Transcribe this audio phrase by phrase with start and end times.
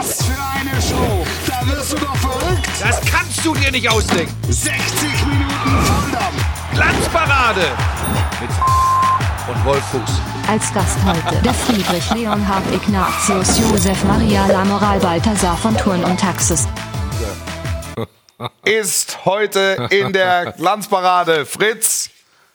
[0.00, 1.26] Was für eine Show!
[1.46, 2.66] Da wirst du doch verrückt!
[2.80, 4.34] Das kannst du dir nicht ausdenken.
[4.48, 4.72] 60
[5.26, 6.72] Minuten Volldampf!
[6.72, 7.60] Glanzparade
[8.40, 8.50] mit
[9.54, 10.10] und Wolf Fuß.
[10.48, 16.66] Als Gast heute der Friedrich Leonhard Ignatius Josef Maria Lamoral Balthasar von Thurn und Taxis.
[18.64, 21.44] ist heute in der Glanzparade.
[21.44, 22.08] Fritz,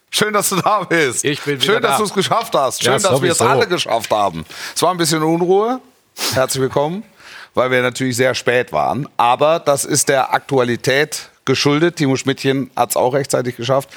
[0.09, 1.23] schön, dass du da bist.
[1.23, 1.98] Ich bin wieder Schön, dass da.
[2.00, 2.82] du es geschafft hast.
[2.82, 3.54] Schön, Ja, dass wir es sowieso.
[3.54, 4.46] alle geschafft haben.
[4.75, 5.80] Es war ein bisschen Unruhe.
[6.34, 7.04] Herzlich willkommen,
[7.56, 9.10] weil wir natürlich sehr spät waren.
[9.18, 11.96] Aber das ist der Aktualität geschuldet.
[11.96, 13.89] Timo Schmidtchen hat es auch rechtzeitig geschafft.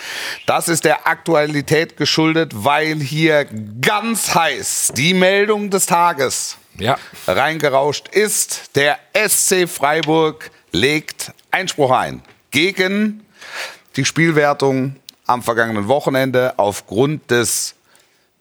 [0.47, 3.47] Das ist der Aktualität geschuldet, weil hier
[3.81, 6.97] ganz heiß die Meldung des Tages Ja.
[7.27, 8.77] reingerauscht ist.
[8.77, 13.25] Der SC Freiburg legt Einspruch ein gegen
[13.97, 14.97] die Spielwertung
[15.27, 17.75] am vergangenen Wochenende aufgrund des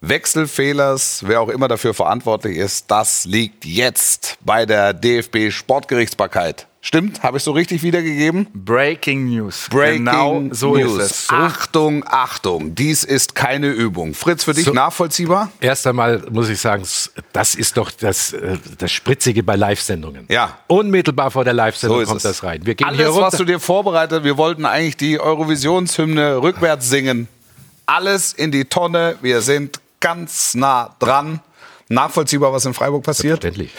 [0.01, 6.67] Wechselfehlers, wer auch immer dafür verantwortlich ist, das liegt jetzt bei der DFB Sportgerichtsbarkeit.
[6.81, 7.23] Stimmt?
[7.23, 8.47] Habe ich so richtig wiedergegeben?
[8.53, 9.67] Breaking News.
[9.69, 11.01] Breaking genau so News.
[11.01, 11.27] ist es.
[11.27, 14.13] So, Achtung, Achtung, dies ist keine Übung.
[14.13, 15.51] Fritz, für dich So- nachvollziehbar?
[15.59, 16.83] Erst einmal muss ich sagen,
[17.33, 20.25] das ist doch das, äh, das Spritzige bei Live-Sendungen.
[20.29, 20.59] Ja.
[20.67, 22.23] Unmittelbar vor der Live-Sendung So kommt es.
[22.23, 22.65] das rein.
[22.65, 23.27] Wir gehen Alles, hier runter.
[23.27, 27.27] was du dir vorbereitet, wir wollten eigentlich die Eurovisionshymne rückwärts singen.
[27.85, 29.15] Alles in die Tonne.
[29.21, 31.41] Wir sind ganz nah dran.
[31.89, 33.41] Nachvollziehbar, was in Freiburg passiert?
[33.41, 33.71] Selbstverständlich.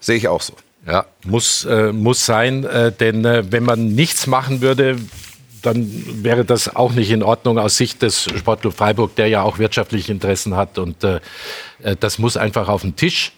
[0.00, 0.54] Sehe ich auch so.
[0.86, 4.96] Ja, muss, äh, muss sein, äh, denn äh, wenn man nichts machen würde,
[5.62, 5.90] dann
[6.22, 10.12] wäre das auch nicht in Ordnung aus Sicht des Sportclub Freiburg, der ja auch wirtschaftliche
[10.12, 10.78] Interessen hat.
[10.78, 11.20] Und äh,
[11.82, 13.32] äh, das muss einfach auf den Tisch.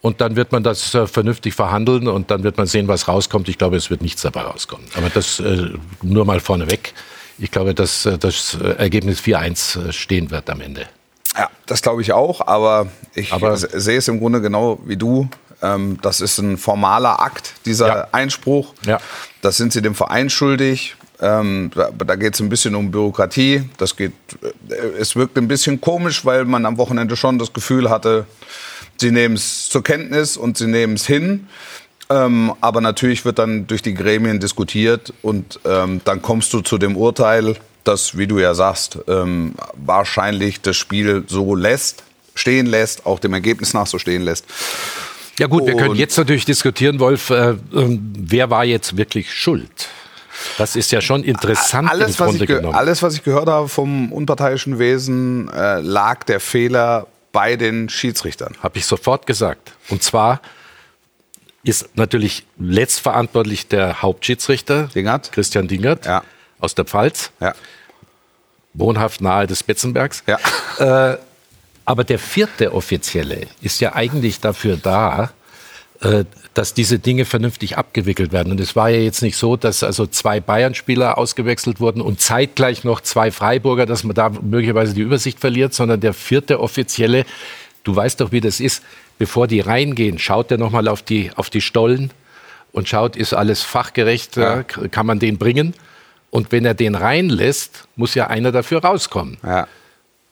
[0.00, 3.50] Und dann wird man das äh, vernünftig verhandeln und dann wird man sehen, was rauskommt.
[3.50, 4.86] Ich glaube, es wird nichts dabei rauskommen.
[4.96, 5.68] Aber das äh,
[6.02, 6.94] nur mal vorneweg.
[7.38, 10.86] Ich glaube, dass äh, das äh, Ergebnis 4-1 äh, stehen wird am Ende.
[11.40, 14.96] Ja, das glaube ich auch, aber ich Aber- se- sehe es im Grunde genau wie
[14.96, 15.28] du.
[15.62, 18.08] Ähm, das ist ein formaler Akt, dieser Ja.
[18.12, 18.74] Einspruch.
[18.84, 18.98] Ja.
[19.42, 20.96] Das sind sie dem Verein schuldig.
[21.22, 23.68] Ähm, da da geht es ein bisschen um Bürokratie.
[23.78, 24.12] Das geht,
[24.68, 28.26] äh, es wirkt ein bisschen komisch, weil man am Wochenende schon das Gefühl hatte,
[28.98, 31.46] sie nehmen es zur Kenntnis und sie nehmen es hin.
[32.10, 36.76] Ähm, aber natürlich wird dann durch die Gremien diskutiert und ähm, dann kommst du zu
[36.78, 42.02] dem Urteil, das, wie du ja sagst, ähm, wahrscheinlich das Spiel so lässt,
[42.34, 44.44] stehen lässt, auch dem Ergebnis nach so stehen lässt.
[45.38, 49.88] Ja gut, wir können jetzt natürlich diskutieren, Wolf, äh, ähm, wer war jetzt wirklich schuld?
[50.58, 52.74] Das ist ja schon interessant Alles im was, Grunde genommen.
[52.74, 58.54] alles, was ich gehört habe vom unparteiischen Wesen, äh, lag der Fehler bei den Schiedsrichtern.
[58.62, 59.72] Habe ich sofort gesagt.
[59.88, 60.40] Und zwar
[61.62, 65.30] ist natürlich letztverantwortlich der Hauptschiedsrichter, Dingert?
[65.32, 66.22] Christian Dingert, Ja.
[66.60, 67.54] Aus der Pfalz, Ja.
[68.74, 70.22] wohnhaft nahe des Betzenbergs.
[70.26, 70.38] Ja.
[70.78, 71.18] Äh,
[71.84, 75.30] aber der vierte Offizielle ist ja eigentlich dafür da,
[76.00, 78.50] äh, dass diese Dinge vernünftig abgewickelt werden.
[78.52, 82.82] Und es war ja jetzt nicht so, dass also zwei Bayern-Spieler ausgewechselt wurden und zeitgleich
[82.84, 87.26] noch zwei Freiburger, dass man da möglicherweise die Übersicht verliert, sondern der vierte Offizielle,
[87.84, 88.82] du weißt doch, wie das ist,
[89.18, 92.10] bevor die reingehen, schaut er nochmal auf die, auf die Stollen
[92.72, 94.60] und schaut, ist alles fachgerecht, Ja.
[94.60, 95.74] äh, kann man den bringen?
[96.30, 99.66] Und wenn er den reinlässt, muss ja einer dafür rauskommen ja.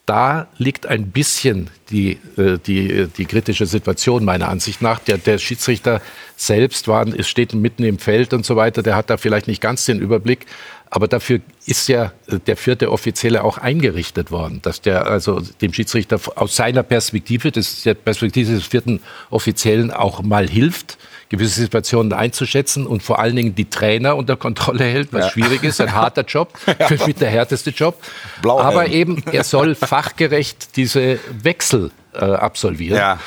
[0.05, 4.99] da liegt ein bisschen die, äh, die, die kritische Situation meiner Ansicht nach.
[4.99, 6.01] Der, der Schiedsrichter
[6.35, 9.85] selbst war, steht mitten im Feld und so weiter, der hat da vielleicht nicht ganz
[9.85, 10.45] den Überblick.
[10.91, 15.71] Aber dafür ist ja äh, der vierte Offizielle auch eingerichtet worden, dass der also dem
[15.71, 20.97] Schiedsrichter aus seiner Perspektive, das ist der Perspektive des vierten Offiziellen auch mal hilft,
[21.29, 25.31] gewisse Situationen einzuschätzen und vor allen Dingen die Trainer unter Kontrolle hält, was Ja.
[25.31, 26.57] schwierig ist, ein harter Job,
[27.05, 28.01] mit der härteste Job.
[28.41, 28.65] Blauhelm.
[28.67, 29.75] Aber eben, er soll
[30.09, 31.78] fachgerecht diese Wechsel
[32.13, 32.97] äh, absolvieren.
[32.97, 33.19] Ja.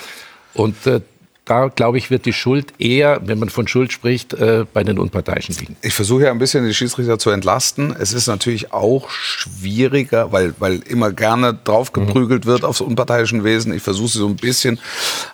[0.54, 1.00] Und äh,
[1.44, 4.96] da, glaube ich, wird die Schuld eher, wenn man von Schuld spricht, äh, bei den
[4.96, 5.76] Unparteiischen liegen.
[5.82, 7.96] Ich versuche ja ein bisschen die Schiedsrichter zu entlasten.
[7.98, 13.74] Es ist natürlich auch schwieriger, weil, weil immer gerne draufgeprügelt wird aufs unparteiischen Wesen.
[13.74, 14.78] Ich versuche sie so ein bisschen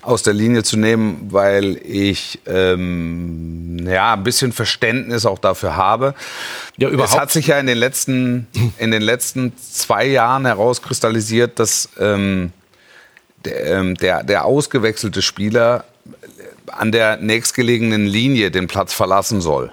[0.01, 6.15] aus der Linie zu nehmen, weil ich ähm, ja ein bisschen Verständnis auch dafür habe.
[6.79, 7.21] Ja, Es überhaupt.
[7.21, 8.47] hat sich ja in den letzten,
[8.79, 12.53] in den letzten zwei Jahren herauskristallisiert, dass ähm,
[13.45, 15.85] der, ähm, der, der ausgewechselte Spieler
[16.69, 19.73] an der nächstgelegenen Linie den Platz verlassen soll.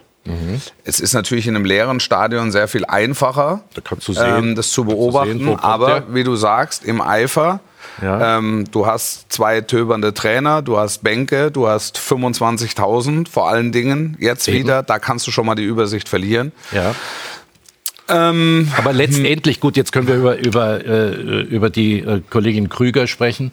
[0.83, 4.15] Es ist natürlich in einem leeren Stadion sehr viel einfacher, Da sehen,
[4.49, 5.37] ähm, das zu beobachten.
[5.37, 7.59] sehen, aber wie du sagst, im Eifer,
[8.01, 8.39] Ja.
[8.39, 14.17] ähm, du hast zwei töbernde Trainer, du hast Bänke, du hast 25.000 vor allen Dingen
[14.19, 14.57] jetzt Eben.
[14.59, 14.81] wieder.
[14.81, 16.51] Da kannst du schon mal die Übersicht verlieren.
[16.71, 16.95] Ja.
[18.07, 23.07] Ähm, Aber letztendlich, gut, jetzt können wir über, über, äh, über die äh, Kollegin Krüger
[23.07, 23.51] sprechen.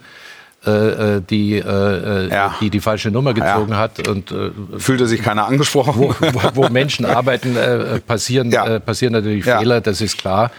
[0.64, 2.54] äh, die, äh, Ja.
[2.60, 3.78] die die falsche Nummer gezogen Ja.
[3.78, 5.94] hat und äh, Fühlte sich keiner angesprochen.
[5.96, 8.66] wo, wo, wo Menschen arbeiten, äh, passieren, Ja.
[8.76, 9.42] äh, passieren natürlich.
[9.42, 10.52] Fehler, das ist klar.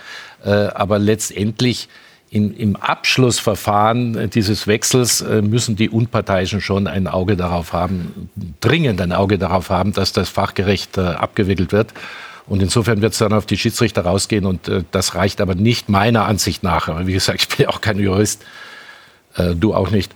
[0.44, 1.88] Äh, aber letztendlich
[2.30, 8.30] in, im Abschlussverfahren äh, dieses Wechsels äh, müssen die Unparteiischen schon ein Auge darauf haben,
[8.60, 11.94] dringend ein Auge darauf haben, dass das fachgerecht äh, abgewickelt wird.
[12.48, 15.88] Und insofern wird es dann auf die Schiedsrichter rausgehen und äh, das reicht aber nicht
[15.90, 16.90] meiner Ansicht nach.
[16.90, 18.44] Aber wie gesagt, ich bin ja auch kein Jurist,
[19.38, 20.14] äh, du auch nicht.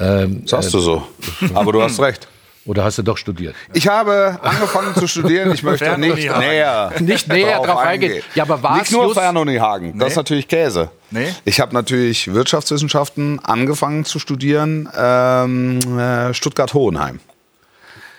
[0.00, 1.06] Ähm, Sagst du so.
[1.54, 2.26] Aber du hast recht.
[2.66, 3.54] oder hast du doch studiert?
[3.74, 5.52] Ich habe angefangen zu studieren.
[5.52, 8.22] Ich möchte nicht näher, Nicht näher drauf eingehen.
[8.34, 9.98] Ja, aber war's Nicht nur just- Fernunihagen.
[9.98, 10.90] Das ist natürlich Käse.
[11.10, 11.32] Nee?
[11.44, 14.88] Ich habe natürlich Wirtschaftswissenschaften angefangen zu studieren.
[14.96, 17.20] Ähm, äh, Stuttgart-Hohenheim.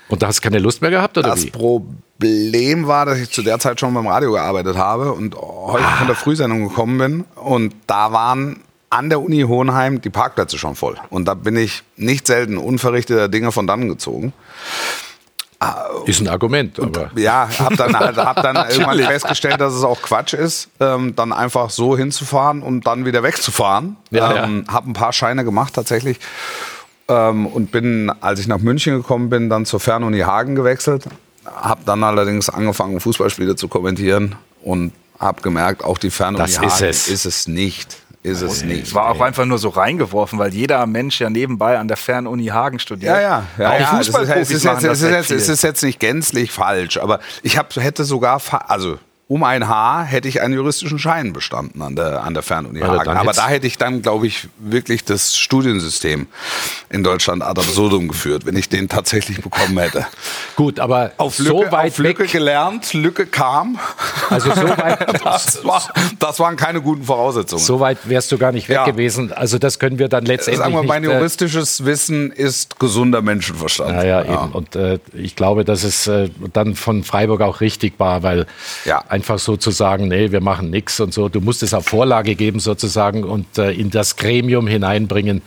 [0.10, 1.52] Und da hast du keine Lust mehr gehabt, oder Das wie?
[1.52, 6.08] Problem war, dass ich zu der Zeit schon beim Radio gearbeitet habe und heute von
[6.08, 7.26] der Frühsendung gekommen bin.
[7.36, 10.98] Und da waren an der Uni Hohenheim die Parkplätze schon voll.
[11.12, 14.34] Und da bin ich nicht selten unverrichteter Dinge von dann gezogen.
[16.06, 20.02] Ist ein Argument, aber Ja, hab dann, halt, hab dann irgendwann festgestellt, dass es auch
[20.02, 23.98] Quatsch ist, ähm, dann einfach so hinzufahren und dann wieder wegzufahren.
[24.10, 26.18] Ja, ähm, Hab ein paar Scheine gemacht tatsächlich
[27.10, 31.06] ähm, und bin, als ich nach München gekommen bin, dann zur Fernuni Hagen gewechselt.
[31.46, 36.60] Hab dann allerdings angefangen, Fußballspiele zu kommentieren und hab gemerkt, auch die Fernuni Das ist
[36.60, 37.08] Hagen es.
[37.08, 37.98] ist es nicht.
[38.22, 38.88] Ist es nicht.
[38.88, 42.48] Es war auch einfach nur so reingeworfen, weil jeder Mensch ja nebenbei an der Fernuni
[42.48, 43.16] Hagen studiert.
[43.16, 43.70] Ja, ja, ja.
[43.70, 45.54] Auch ja es, ist, Fußballprofis es, ist machen jetzt, das es, ist jetzt, es viel.
[45.54, 49.00] ist jetzt nicht gänzlich falsch, aber ich hab, hätte sogar, also
[49.32, 53.00] um ein Haar hätte ich einen juristischen Schein bestanden an der, an der Fernuni Also
[53.00, 53.12] Hagen.
[53.12, 56.26] Aber da hätte ich dann, glaube ich, wirklich das Studiensystem
[56.90, 60.08] in Deutschland ad absurdum geführt, wenn ich den tatsächlich bekommen hätte.
[60.56, 63.78] gut, aber Auf Lücke, so weit auf Lücke weg, gelernt, Lücke kam.
[64.32, 65.84] also so weit, Das, war,
[66.18, 67.62] das waren keine guten Voraussetzungen.
[67.64, 68.86] so weit wärst du gar nicht weg Ja.
[68.86, 69.32] gewesen.
[69.32, 71.12] Also das können wir dann letztendlich Sagen wir, mein nicht.
[71.12, 73.92] äh, juristisches Wissen ist gesunder Menschenverstand.
[73.92, 74.52] Ja, ja, eben.
[74.54, 78.48] Und äh, ich glaube, dass es äh, dann von Freiburg auch richtig war, weil
[78.86, 79.04] Ja.
[79.20, 81.28] Einfach so zu sagen, nee, wir machen nichts und so.
[81.28, 85.42] Du musst es auf Vorlage geben sozusagen und äh, in das Gremium hineinbringen,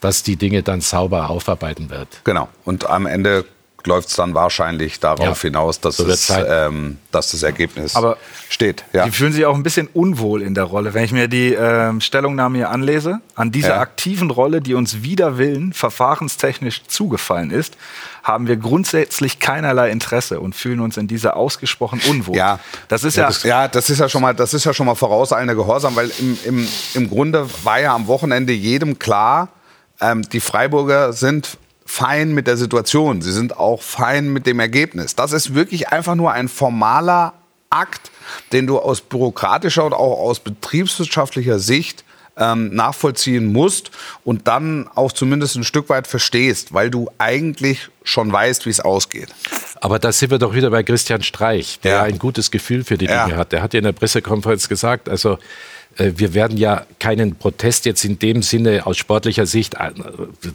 [0.00, 2.08] dass die Dinge dann sauber aufarbeiten wird.
[2.24, 2.48] Genau.
[2.64, 3.44] Und am Ende
[3.86, 8.16] läuft es dann wahrscheinlich darauf Ja, hinaus, dass, so es, ähm, dass das Ergebnis Aber
[8.48, 8.84] steht.
[8.92, 9.04] Ja.
[9.04, 10.94] Die fühlen sich auch ein bisschen unwohl in der Rolle.
[10.94, 13.80] Wenn ich mir die ähm, Stellungnahme hier anlese, an dieser Ja.
[13.80, 17.76] aktiven Rolle, die uns wider Willen verfahrenstechnisch zugefallen ist,
[18.22, 22.36] haben wir grundsätzlich keinerlei Interesse und fühlen uns in dieser ausgesprochen unwohl.
[22.36, 24.72] Ja, das ist ja, ja, das, ja, das ist ja schon mal, das ist ja
[24.72, 29.48] schon mal vorauseilender Gehorsam, weil im, im, im Grunde war ja am Wochenende jedem klar,
[30.00, 31.56] ähm, die Freiburger sind
[31.92, 33.20] fein mit der Situation.
[33.20, 35.14] Sie sind auch fein mit dem Ergebnis.
[35.14, 37.34] Das ist wirklich einfach nur ein formaler
[37.68, 38.10] Akt,
[38.52, 42.04] den du aus bürokratischer und auch aus betriebswirtschaftlicher Sicht
[42.38, 43.90] ähm, nachvollziehen musst
[44.24, 48.80] und dann auch zumindest ein Stück weit verstehst, weil du eigentlich schon weißt, wie es
[48.80, 49.28] ausgeht.
[49.82, 52.02] Aber da sind wir doch wieder bei Christian Streich, der Ja.
[52.04, 53.26] ein gutes Gefühl für die Ja.
[53.26, 53.52] Dinge hat.
[53.52, 55.38] Der hat ja in der Pressekonferenz gesagt, also
[55.96, 59.90] wir werden ja keinen Protest jetzt in dem Sinne aus sportlicher Sicht, äh,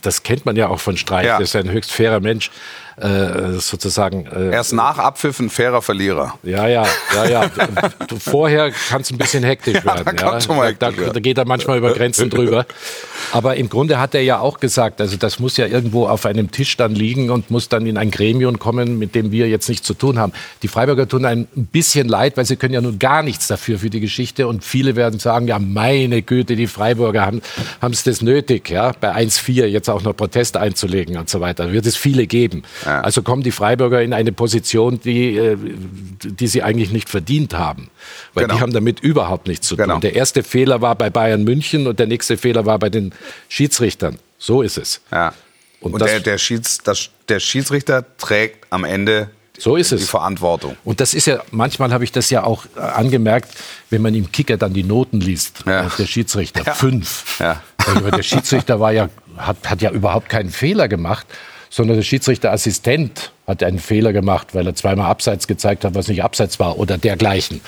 [0.01, 1.37] das kennt man ja auch von Streich, Ja.
[1.37, 2.49] der ist ein höchst fairer Mensch,
[2.97, 4.25] äh, sozusagen.
[4.27, 6.33] Äh, Erst nach Abpfiff ein fairer Verlierer.
[6.43, 7.51] ja, ja, ja, ja.
[8.07, 10.15] Du, vorher kann es ein bisschen hektisch werden.
[10.15, 12.65] da mal da, da, da geht er manchmal über Grenzen drüber.
[13.31, 16.51] Aber im Grunde hat er ja auch gesagt, also das muss ja irgendwo auf einem
[16.51, 19.85] Tisch dann liegen und muss dann in ein Gremium kommen, mit dem wir jetzt nichts
[19.85, 20.31] zu tun haben.
[20.63, 23.89] Die Freiburger tun ein bisschen leid, weil sie können ja nun gar nichts dafür für
[23.89, 27.41] die Geschichte und viele werden sagen, ja meine Güte, die Freiburger haben
[27.91, 31.71] es das nötig, ja, bei 1-4 jetzt auch noch Protest einzulegen und so weiter.
[31.71, 32.63] Wird es viele geben.
[32.87, 35.57] Also kommen die Freiburger in eine Position, die, äh,
[36.23, 37.89] die sie eigentlich nicht verdient haben.
[38.33, 38.55] Weil Genau.
[38.55, 39.85] die haben damit überhaupt nichts zu tun.
[39.85, 39.99] Genau.
[39.99, 43.13] Der erste Fehler war bei Bayern München und der nächste Fehler war bei den
[43.49, 44.17] Schiedsrichtern.
[44.37, 45.01] So ist es.
[45.11, 45.33] Ja.
[45.79, 49.29] Und Und, der, der, Schieds, das, der Schiedsrichter trägt am Ende
[49.59, 50.09] So ist die es.
[50.09, 50.75] Verantwortung.
[50.83, 53.49] Und das ist ja, manchmal habe ich das ja auch äh, angemerkt,
[53.89, 55.85] wenn man im Kicker dann die Noten liest, Ja.
[55.85, 56.73] äh, der Schiedsrichter, Ja.
[56.73, 57.39] fünf.
[57.39, 57.61] Ja.
[58.15, 61.25] Der Schiedsrichter war ja, hat, hat ja überhaupt keinen Fehler gemacht,
[61.69, 66.23] sondern der Schiedsrichterassistent hat einen Fehler gemacht, weil er zweimal Abseits gezeigt hat, was nicht
[66.23, 67.61] Abseits war oder dergleichen.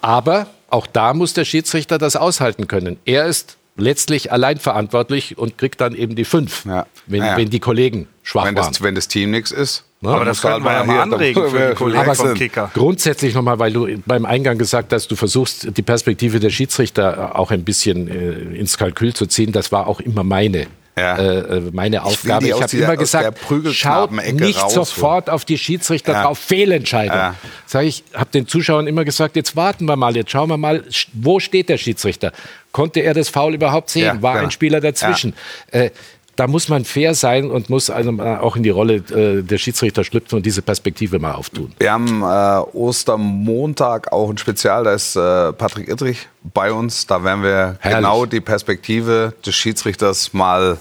[0.00, 2.98] Aber auch da muss der Schiedsrichter das aushalten können.
[3.04, 6.86] Er ist letztlich allein verantwortlich und kriegt dann eben die fünf, Ja.
[7.06, 7.36] wenn, Ja, ja.
[7.36, 8.68] wenn die Kollegen schwach Wenn waren.
[8.72, 9.84] das, wenn das Team nichts ist.
[10.02, 12.34] Aber dann das musst du könnten wir ja mal anregen für die Kollegen Aber vom
[12.34, 12.70] Kicker.
[12.74, 17.50] Grundsätzlich nochmal, weil du beim Eingang gesagt hast, du versuchst die Perspektive der Schiedsrichter auch
[17.50, 19.50] ein bisschen äh, ins Kalkül zu ziehen.
[19.52, 20.66] Das war auch immer meine.
[20.96, 21.16] Ja.
[21.18, 22.46] Äh, meine Aufgabe.
[22.46, 23.38] Ich aus habe immer gesagt,
[23.72, 24.70] schaut nicht rausholen.
[24.70, 26.22] sofort auf die Schiedsrichter Ja.
[26.22, 27.16] drauf, Fehlentscheidung.
[27.16, 27.34] Ja.
[27.66, 30.84] Sag ich, habe den Zuschauern immer gesagt, jetzt warten wir mal, jetzt schauen wir mal,
[31.12, 32.32] wo steht der Schiedsrichter?
[32.70, 34.04] Konnte er das Foul überhaupt sehen?
[34.04, 34.44] Ja, War genau.
[34.46, 35.34] ein Spieler dazwischen?
[35.72, 35.90] Äh,
[36.36, 40.04] da muss man fair sein und muss äh, auch in die Rolle äh, der Schiedsrichter
[40.04, 41.72] schlüpfen und diese Perspektive mal auftun.
[41.78, 47.06] Wir haben äh, Ostermontag auch ein Spezial, da ist äh, Patrick Ittrich bei uns.
[47.06, 47.98] Da werden wir Herrlich.
[47.98, 50.78] genau die Perspektive des Schiedsrichters mal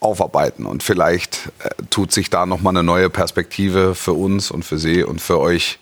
[0.00, 0.66] aufarbeiten.
[0.66, 5.02] Und vielleicht äh, tut sich da nochmal eine neue Perspektive für uns und für Sie
[5.02, 5.78] und für euch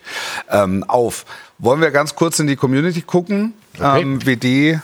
[0.49, 1.25] ähm, auf.
[1.59, 4.01] Wollen wir ganz kurz in die Community gucken, Okay.
[4.01, 4.79] ähm, wie die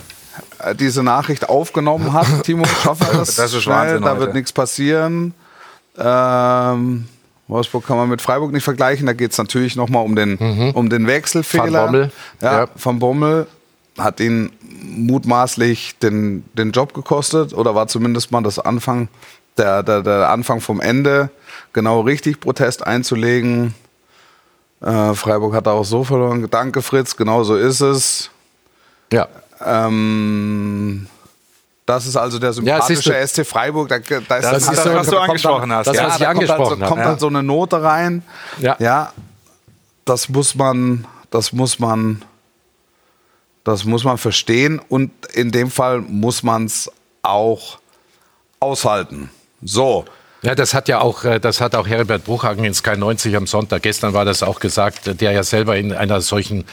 [0.80, 2.66] diese Nachricht aufgenommen hat, Timo?
[2.66, 3.36] Schaffen wir das?
[3.36, 3.76] Das ist schnell?
[3.76, 4.20] Wahnsinn Da heute.
[4.22, 5.34] wird nichts passieren.
[5.98, 7.08] Ähm,
[7.48, 9.06] Wolfsburg kann man mit Freiburg nicht vergleichen.
[9.08, 10.38] Da geht es natürlich nochmal um den,
[10.74, 11.66] um den Wechselfehler.
[11.66, 11.74] Mhm.
[11.74, 12.12] Van Bommel.
[12.42, 12.68] Ja, Ja.
[12.76, 13.48] Van Bommel
[13.98, 19.10] hat ihn mutmaßlich den, den Job gekostet oder war zumindest mal das Anfang,
[19.58, 21.30] der, der, der Anfang vom Ende,
[21.74, 23.74] genau richtig Protest einzulegen.
[24.82, 26.48] Äh, Freiburg hat da auch so verloren.
[26.50, 28.30] Danke, Fritz, genau so ist es.
[29.12, 29.28] Ja.
[29.66, 31.08] Ähm,
[31.86, 33.28] das ist also der Ja, sympathische du.
[33.28, 33.90] SC Freiburg.
[33.90, 35.88] Da, da ist, Das da ist da so, was du kommt angesprochen hast.
[35.88, 36.86] Das, ja, was ich da kommt, angesprochen so, habe.
[36.86, 38.24] kommt halt so eine Note rein.
[38.60, 38.76] Ja.
[38.80, 39.14] ja,
[40.06, 42.24] das muss man, das muss man,
[43.64, 46.92] das muss man verstehen und in dem Fall muss man es
[47.24, 47.80] auch
[48.60, 49.30] aushalten.
[49.62, 50.06] So,
[50.42, 53.46] Ja, das hat ja auch, äh, das hat auch Herbert Bruchhagen in Sky 90 am
[53.46, 56.64] Sonntag, gestern war das auch gesagt, der ja selber in einer solchen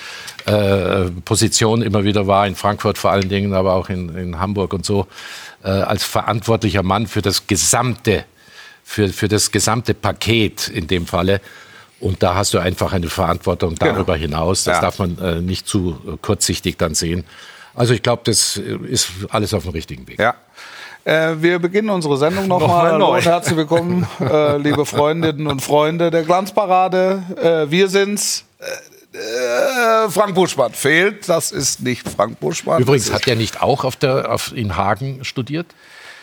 [0.45, 4.73] äh, Position immer wieder war, in Frankfurt vor allen Dingen, aber auch in, in Hamburg
[4.73, 5.09] und so,
[5.65, 8.25] äh, als verantwortlicher Mann für das gesamte,
[8.85, 11.41] für, für das gesamte Paket in dem Falle.
[11.99, 14.65] Und da hast du einfach eine Verantwortung darüber hinaus.
[14.65, 14.81] Das Ja.
[14.83, 17.25] darf man äh, nicht zu kurzsichtig dann sehen.
[17.75, 20.21] Also ich glaube, das äh, ist alles auf dem richtigen Weg.
[20.21, 20.35] Ja.
[21.07, 22.99] Äh, wir beginnen unsere Sendung nochmal.
[22.99, 27.23] Nochmal Hallo herzlich willkommen, äh, liebe Freundinnen und Freunde der Glanzparade.
[27.41, 28.45] Äh, wir sind's.
[28.59, 31.29] Äh, äh, Frank Buschmann fehlt.
[31.29, 32.83] Das ist nicht Frank Buschmann.
[32.83, 35.67] Übrigens hat er nicht auch auf der, auf, in Hagen studiert?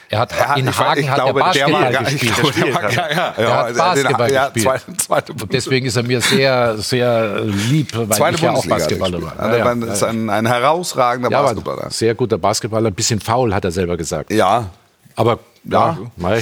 [0.10, 2.20] Er hat, Ja, in ich- Hagen ich hat glaube, er der war Basketball gar- ich
[2.20, 2.36] gespielt.
[2.36, 4.64] glaube, der war- ja, ja, Er ja, hat den- Basketball ja, gespielt.
[4.98, 4.98] Zweite,
[5.36, 8.76] zweite deswegen ist er mir sehr, sehr lieb, weil zweite ich ja auch Bundesliga.
[8.78, 9.40] Basketballer gespielt.
[9.40, 9.46] war.
[9.52, 11.90] Also, man ist ein, ein herausragender Ja, Basketballer.
[11.90, 14.32] sehr guter Basketballer, ein bisschen faul, hat er selber gesagt.
[14.32, 14.70] Ja,
[15.16, 16.34] Aber ja, Ja.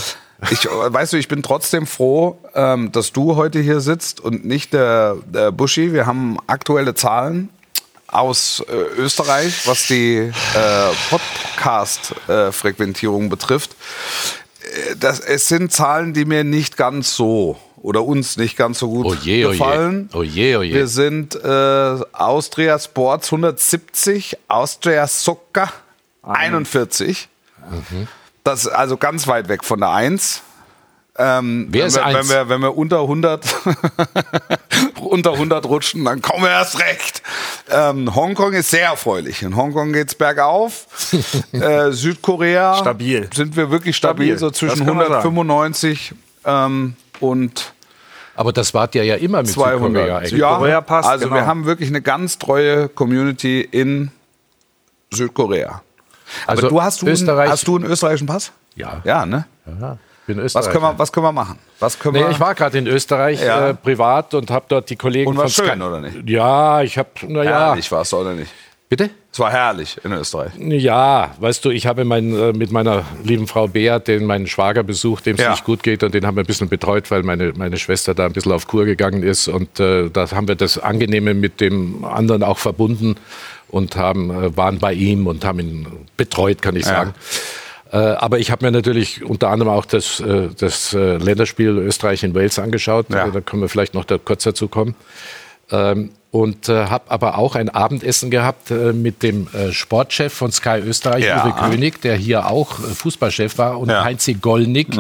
[0.50, 4.74] Ich, weißt du, ich bin trotzdem froh, ähm, dass du heute hier sitzt und nicht
[4.74, 5.94] der, der Buschi.
[5.94, 7.50] Wir haben aktuelle Zahlen
[8.12, 10.32] aus äh, Österreich, was die äh,
[11.10, 13.76] Podcast-Frequentierung betrifft.
[14.64, 18.90] Äh, das, es sind Zahlen, die mir nicht ganz so oder uns nicht ganz so
[18.90, 19.58] gut Oh je, oh je.
[19.58, 20.10] gefallen.
[20.14, 20.74] Oh je, oh je.
[20.74, 25.72] Wir sind äh, Austria Sports 170, Austria Soccer
[26.24, 27.28] 41.
[28.44, 30.42] Das ist also ganz weit weg von der 1.
[31.18, 32.30] Ähm, Wer wenn, ist wir, wenn, eins?
[32.30, 33.46] wir, wenn wir unter 100,
[35.02, 37.22] unter 100 rutschen, dann kommen wir erst recht.
[37.70, 39.42] Ähm, Hongkong ist sehr erfreulich.
[39.44, 40.88] In Hongkong geht's bergauf.
[41.52, 43.30] äh, Südkorea Stabil.
[43.34, 44.40] sind wir wirklich stabil, Stabil.
[44.40, 45.16] so zwischen kann man sagen.
[45.18, 46.14] 195
[46.46, 47.74] ähm, und
[48.36, 49.82] Aber das wart ihr ja immer mit 200.
[49.92, 50.32] Südkorea eigentlich.
[50.32, 51.36] Ja, Südkorea passt, also genau.
[51.36, 54.12] wir haben wirklich eine ganz treue Community in
[55.12, 55.82] Südkorea.
[56.48, 58.54] Also Aber du hast du, Österreich- einen, hast du einen österreichischen Pass?
[58.76, 59.02] Ja.
[59.04, 59.46] Ja, ne?
[59.68, 59.98] Ja,
[60.36, 60.72] bin Was Österreicher.
[60.72, 61.60] können wir, was können wir machen?
[61.80, 62.30] Was können Nee, wir?
[62.32, 63.70] ich war gerade in Österreich Ja.
[63.70, 66.30] äh, privat und habe dort die Kollegen Und war von schön, Sky- oder nicht?
[66.30, 67.68] Ja, ich habe, naja.
[67.68, 68.52] herrlich war es oder nicht?
[68.90, 69.10] Bitte?
[69.32, 70.52] Es war herrlich in Österreich.
[70.58, 74.84] Ja, weißt du, ich habe mein, äh, mit meiner lieben Frau Beat den meinen Schwager
[74.84, 75.52] besucht, dem es Ja.
[75.52, 78.26] nicht gut geht und den haben wir ein bisschen betreut, weil meine, meine Schwester da
[78.26, 82.04] ein bisschen auf Kur gegangen ist und äh, da haben wir das Angenehme mit dem
[82.04, 83.16] anderen auch verbunden
[83.70, 87.12] und haben, äh, waren bei ihm und haben ihn betreut, kann ich sagen.
[87.12, 87.14] Äh,
[87.98, 92.34] aber ich habe mir natürlich unter anderem auch das, äh, das äh, Länderspiel Österreich in
[92.34, 93.08] Wales angeschaut.
[93.10, 93.28] Ja.
[93.28, 94.96] Äh, Da können wir vielleicht noch da kurz dazu kommen.
[95.72, 100.52] Ähm, und äh, habe aber auch ein Abendessen gehabt äh, mit dem äh, Sportchef von
[100.52, 101.44] Sky Österreich, Ja.
[101.46, 104.00] Uwe König, der hier auch äh, Fußballchef war, und Ja.
[104.02, 104.06] Mhm.
[104.06, 104.96] Heinzi Gollnick,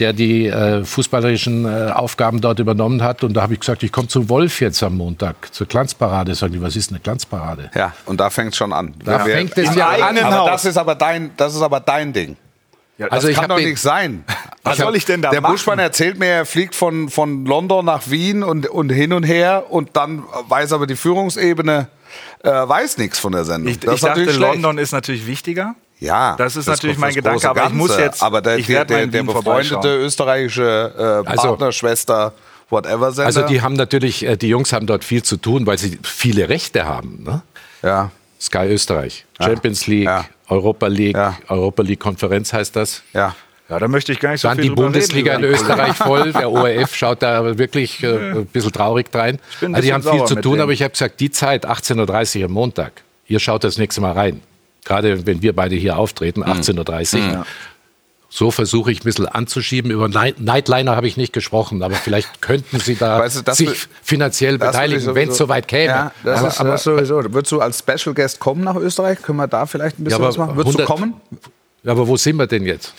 [0.00, 3.22] der die äh, fußballerischen äh, Aufgaben dort übernommen hat.
[3.22, 6.34] Und da habe ich gesagt, ich komme zu Wolf jetzt am Montag, zur Glanzparade.
[6.34, 7.70] Sagen die, was ist eine Glanzparade?
[7.74, 8.94] Ja, und da fängt es schon an.
[9.04, 10.18] Da Wir- fängt es ja an.
[10.18, 12.36] Aber das Das ist aber dein, das ist aber dein Ding.
[12.98, 14.24] Ja, Also das ich kann doch nicht sein.
[14.62, 15.52] Was soll ich denn da Der machen?
[15.52, 19.64] Buschmann erzählt mir, er fliegt von, von London nach Wien und, und hin und her
[19.70, 21.88] und dann weiß aber die Führungsebene
[22.42, 23.72] äh, weiß nichts von der Sendung.
[23.72, 24.24] Ich, das ich dachte.
[24.32, 25.74] London ist natürlich wichtiger.
[26.00, 28.84] Ja, Das ist natürlich mein das Gedanke, aber ich muss jetzt- Aber der, ich der,
[28.86, 32.32] der, in der befreundete österreichische äh, Also- Partner, Schwester,
[32.70, 33.26] whatever Sender.
[33.26, 36.48] Also die haben natürlich, äh, die Jungs haben dort viel zu tun, weil sie viele
[36.48, 37.22] Rechte haben.
[37.24, 37.42] Ne?
[37.82, 40.24] ja, Sky Österreich, Champions League, Ja.
[40.48, 41.36] Europa League, Ja.
[41.48, 43.02] Europa League Konferenz heißt das.
[43.12, 43.34] ja.
[43.68, 45.54] Ja, da möchte ich gar nicht so Dann viel die Bundesliga in reden.
[45.54, 46.32] Österreich voll.
[46.32, 49.38] Der ORF schaut da wirklich äh, ein bisschen traurig rein.
[49.60, 50.62] Also die haben viel zu tun, denen.
[50.62, 52.90] aber ich habe gesagt, die Zeit, 18.30 Uhr am Montag,
[53.28, 54.40] ihr schaut das nächste Mal rein.
[54.84, 56.46] Gerade wenn wir beide hier auftreten, Mhm.
[56.46, 57.46] 18.30 Uhr.
[58.32, 59.90] So versuche ich ein bisschen anzuschieben.
[59.90, 63.58] Über Night- Nightliner habe ich nicht gesprochen, aber vielleicht könnten Sie da Weißt du, das
[63.58, 65.86] sich will- finanziell Das beteiligen, wenn es soweit käme.
[65.86, 67.16] Ja, das aber, ist, aber, das sowieso.
[67.34, 69.20] Würdest du als Special Guest kommen nach Österreich?
[69.20, 70.54] Können wir da vielleicht ein bisschen Ja, was machen?
[70.56, 71.14] Würdest 100 du kommen?
[71.84, 72.94] aber wo sind wir denn jetzt?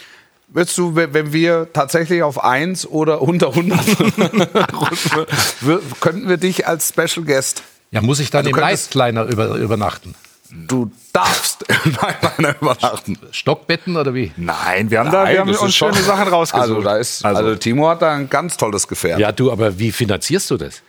[0.50, 3.79] Würdest du, wenn wir tatsächlich auf 1 oder unter 100
[5.61, 9.55] wir- könnten wir dich als Special Guest Ja, muss ich dann Du im Nightliner über,
[9.55, 10.13] übernachten?
[10.53, 11.98] Du darfst in
[12.38, 13.17] meiner übernachten.
[13.31, 14.31] Stockbetten oder wie?
[14.36, 16.70] Nein, wir haben da wir haben uns schöne Sachen rausgesucht.
[16.70, 19.20] Also, da ist, also, Timo hat da ein ganz tolles Gefährt.
[19.20, 20.81] Ja, du, aber wie finanzierst du das?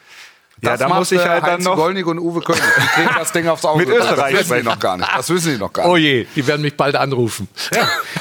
[0.61, 1.77] ja, Das da macht, muss ich äh, halt dann Heinz noch.
[1.77, 2.63] Golnig und Uwe König.
[2.77, 3.87] Die kriegen das Ding aufs Auge.
[3.87, 5.11] Mit Österreich Das wissen die noch gar nicht.
[5.15, 5.93] Das wissen die noch gar nicht.
[5.93, 7.49] Oh je, die werden mich bald anrufen.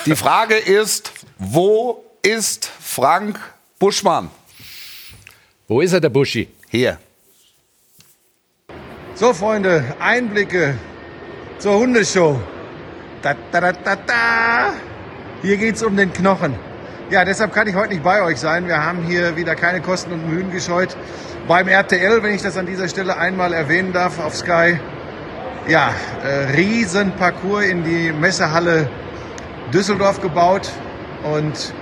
[0.05, 3.39] Die Frage ist, wo ist Frank
[3.79, 4.29] Buschmann?
[5.67, 6.49] Wo ist er, der Buschi?
[6.69, 6.99] Hier.
[9.15, 10.77] So, Freunde, Einblicke
[11.61, 12.39] zur Hundeshow.
[13.21, 14.73] Da, da, da, da, da.
[15.43, 16.55] Hier geht's um den Knochen.
[17.11, 18.67] Ja, deshalb kann ich heute nicht bei euch sein.
[18.67, 20.97] Wir haben hier wieder keine Kosten und Mühen gescheut.
[21.47, 24.79] Beim RTL, wenn ich das an dieser Stelle einmal erwähnen darf, auf Sky.
[25.67, 28.89] Ja, äh, riesen Parcours in die Messehalle
[29.71, 30.67] Düsseldorf gebaut.
[31.23, 31.75] Und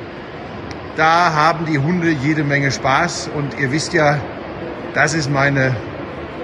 [0.98, 3.30] da haben die Hunde jede Menge Spaß.
[3.34, 4.20] Und ihr wisst ja,
[4.94, 5.74] das ist meine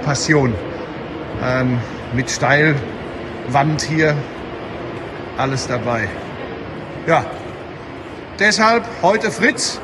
[0.06, 0.56] Passion
[1.44, 1.80] ähm,
[2.14, 2.30] mit
[3.46, 4.16] Steilwand hier,
[5.38, 6.08] alles dabei.
[7.08, 7.26] Ja,
[8.40, 9.80] deshalb heute Fritz,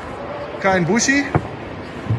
[0.60, 1.24] kein Buschi.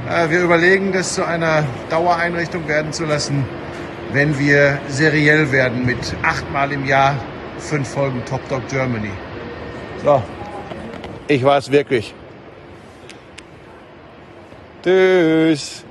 [0.09, 3.45] Äh, wir überlegen, das zu einer Dauereinrichtung werden zu lassen,
[4.11, 7.15] wenn wir seriell werden mit achtmal im Jahr
[7.57, 9.11] fünf Folgen Top Dog Germany.
[10.03, 10.23] So,
[11.27, 12.13] ich war es wirklich.
[14.83, 15.85] Tschüss.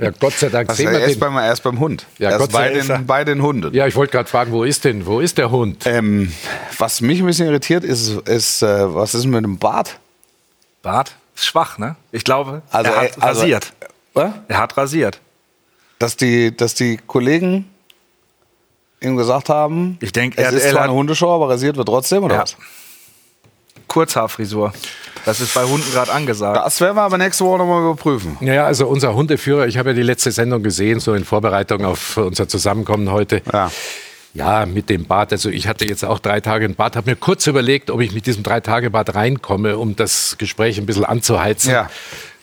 [0.00, 1.20] Ja, Gott sei Dank Das sehen ist wir erst den.
[1.20, 2.06] beim, erst beim Hund.
[2.18, 3.72] Ja, erst Gott sei bei, Dank ist er- den, bei den Hunden.
[3.74, 5.86] Ja, ich wollte gerade fragen, wo ist denn, wo ist der Hund?
[5.86, 6.32] Ähm,
[6.78, 9.98] was mich ein bisschen irritiert, ist, ist äh, was ist mit dem Bart?
[10.82, 11.94] Bart ist schwach, ne?
[12.10, 13.72] Ich glaube, Also, er hat also- rasiert.
[14.14, 14.32] Was?
[14.48, 15.20] Er hat rasiert.
[15.98, 17.70] Dass die, dass die Kollegen
[19.00, 22.24] ihm gesagt haben, Ich denk, es er- ist zwar eine Hundeshow, aber rasiert wird trotzdem,
[22.24, 22.42] oder Ja.
[22.42, 22.56] was?
[23.88, 24.72] Kurzhaarfrisur.
[25.24, 26.56] Das ist bei Hunden gerade angesagt.
[26.56, 28.36] Das werden wir aber nächste Woche nochmal überprüfen.
[28.40, 32.16] Naja, also unser Hundeführer, ich habe ja die letzte Sendung gesehen, so in Vorbereitung auf
[32.16, 33.42] unser Zusammenkommen heute.
[33.52, 33.70] Ja.
[34.34, 35.32] Ja, mit dem Bad.
[35.32, 38.12] Also ich hatte jetzt auch drei Tage ein Bad, habe mir kurz überlegt, ob ich
[38.12, 41.72] mit diesem drei Tage Bad reinkomme, um das Gespräch ein bisschen anzuheizen.
[41.72, 41.90] Ja.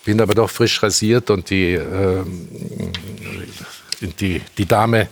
[0.05, 2.47] Bin aber doch frisch rasiert und die, ähm,
[4.19, 5.07] die, die Dame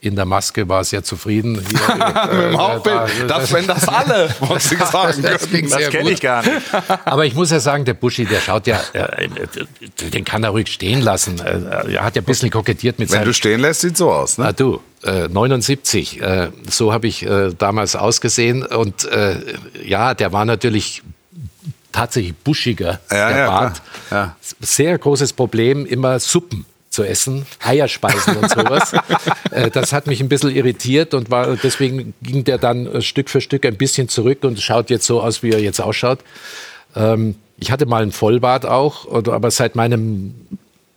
[0.00, 1.60] in der Maske war sehr zufrieden.
[1.68, 2.96] Hier, äh, Im Hauptbild.
[3.28, 6.62] da- Das, wenn das alle von sich sagen das das sehr kenne ich gar nicht.
[7.04, 9.28] Aber ich muss ja sagen, der Buschi, der schaut ja, äh, äh,
[10.12, 11.40] den kann er ruhig stehen lassen.
[11.40, 13.24] Äh, Er hat ja ein bisschen kokettiert mit Wenn seinem...
[13.26, 14.38] du stehen lässt, sieht so aus.
[14.38, 14.46] Ne?
[14.46, 18.64] Ah, du, äh, 79, äh, so habe ich äh, damals ausgesehen.
[18.64, 19.36] Und äh,
[19.84, 21.02] ja, der war natürlich
[21.90, 23.82] tatsächlich buschiger, Ja, der ja, Bart.
[24.12, 24.36] Ja.
[24.60, 26.66] Sehr großes Problem, immer Suppen
[26.98, 28.92] zu essen, Eierspeisen und sowas.
[29.52, 33.30] äh, das hat mich ein bisschen irritiert und war, deswegen ging der dann äh, Stück
[33.30, 36.18] für Stück ein bisschen zurück und schaut jetzt so aus, wie er jetzt ausschaut.
[36.96, 40.34] Ähm, ich hatte mal einen Vollbart auch, aber seit meinem,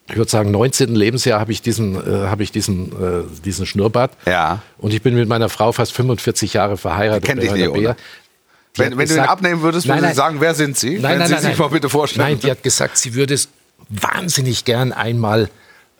[0.09, 0.95] ich würde sagen, 19.
[0.95, 4.13] Lebensjahr habe ich diesen, äh, habe ich diesen, äh, diesen Schnurrbart.
[4.25, 4.63] Ja.
[4.79, 7.25] Und ich bin mit meiner Frau fast 45 Jahre verheiratet.
[7.25, 7.95] Kennt dich nicht, oder?
[8.75, 10.97] Wenn, wenn du ihn gesagt- abnehmen würdest, Nein, würde sie sagen, wer sind Sie?
[10.97, 12.27] Nein, wenn nein, Sie nein, sich mal bitte vorstellen.
[12.27, 13.49] Nein, die hat gesagt, sie würde es
[13.89, 15.49] wahnsinnig gern einmal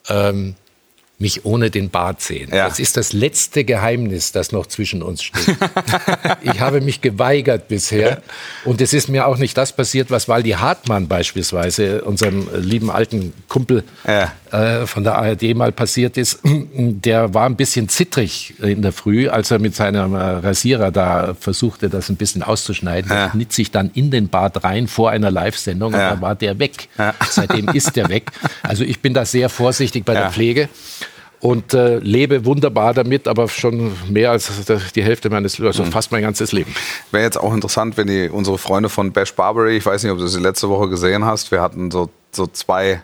[0.08, 0.54] ähm,
[1.22, 2.50] mich ohne den Bart sehen.
[2.52, 2.68] Ja.
[2.68, 5.56] Das ist das letzte Geheimnis, das noch zwischen uns steht.
[6.42, 8.20] ich habe mich geweigert bisher.
[8.64, 13.32] Und es ist mir auch nicht das passiert, was Waldi Hartmann beispielsweise, unserem lieben alten
[13.48, 14.32] Kumpel Ja.
[14.50, 16.40] äh, von der ARD mal passiert ist.
[16.44, 21.36] Der war ein bisschen zittrig in der Früh, als er mit seinem äh, Rasierer da
[21.38, 23.10] versuchte, das ein bisschen auszuschneiden.
[23.10, 23.30] Ja.
[23.30, 26.10] Schnitt sich dann in den Bart rein vor einer Live-Sendung Ja.
[26.10, 26.88] und da war der weg.
[27.30, 28.30] Seitdem ist der weg.
[28.64, 30.68] Also ich bin da sehr vorsichtig bei der Pflege
[31.42, 34.48] und äh, lebe wunderbar damit, aber schon mehr als
[34.94, 35.66] die Hälfte meines, Mhm.
[35.66, 36.72] also fast mein ganzes Leben.
[37.10, 40.18] Wäre jetzt auch interessant, wenn die unsere Freunde von Bash Barbary, ich weiß nicht, ob
[40.18, 43.02] du sie letzte Woche gesehen hast, wir hatten so, so zwei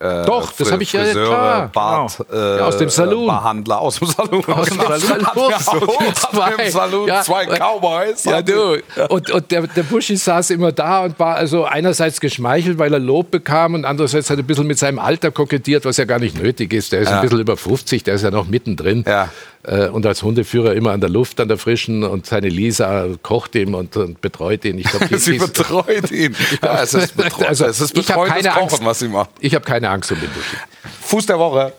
[0.00, 1.70] äh, Doch, das Fri- hab ich ja, Friseure, klar.
[1.72, 3.26] Bart, äh, Ja, aus dem Saloon.
[3.26, 4.44] Behandler aus dem Saloon.
[4.46, 4.96] Aus dem Genau.
[4.98, 5.54] Saloon.
[5.54, 7.08] Aus dem Saloon.
[7.08, 7.22] Ja.
[7.22, 8.24] Zwei Cowboys.
[8.24, 8.78] Ja, du.
[9.08, 12.98] Und, und der, der Buschi saß immer da und war also einerseits geschmeichelt, weil er
[12.98, 16.18] Lob bekam und andererseits hat er ein bisschen mit seinem Alter kokettiert, was ja gar
[16.18, 16.92] nicht nötig ist.
[16.92, 17.16] Der ist Ja.
[17.16, 19.04] ein bisschen über 50, der ist ja noch mittendrin.
[19.06, 19.28] Ja.
[19.62, 23.54] Äh, Und als Hundeführer immer an der Luft, an der frischen und seine Lisa kocht
[23.54, 24.78] ihm und, und betreut ihn.
[24.78, 26.34] Ich glaub, Sie betreut ihn.
[26.62, 28.84] Ja, es ist, betreu Also, es ist betreutes Kochen, Angst.
[28.84, 29.28] was sie macht.
[29.40, 30.56] Ich habe keine Angst um den Buschi.
[31.02, 31.72] Fuß der Woche.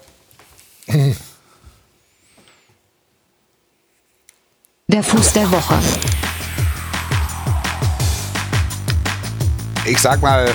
[4.88, 5.80] Der Fuß der Woche.
[9.86, 10.54] Ich sag mal,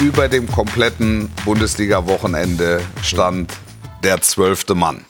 [0.00, 3.52] über dem kompletten Bundesliga-Wochenende stand
[4.02, 5.04] der zwölfte Mann.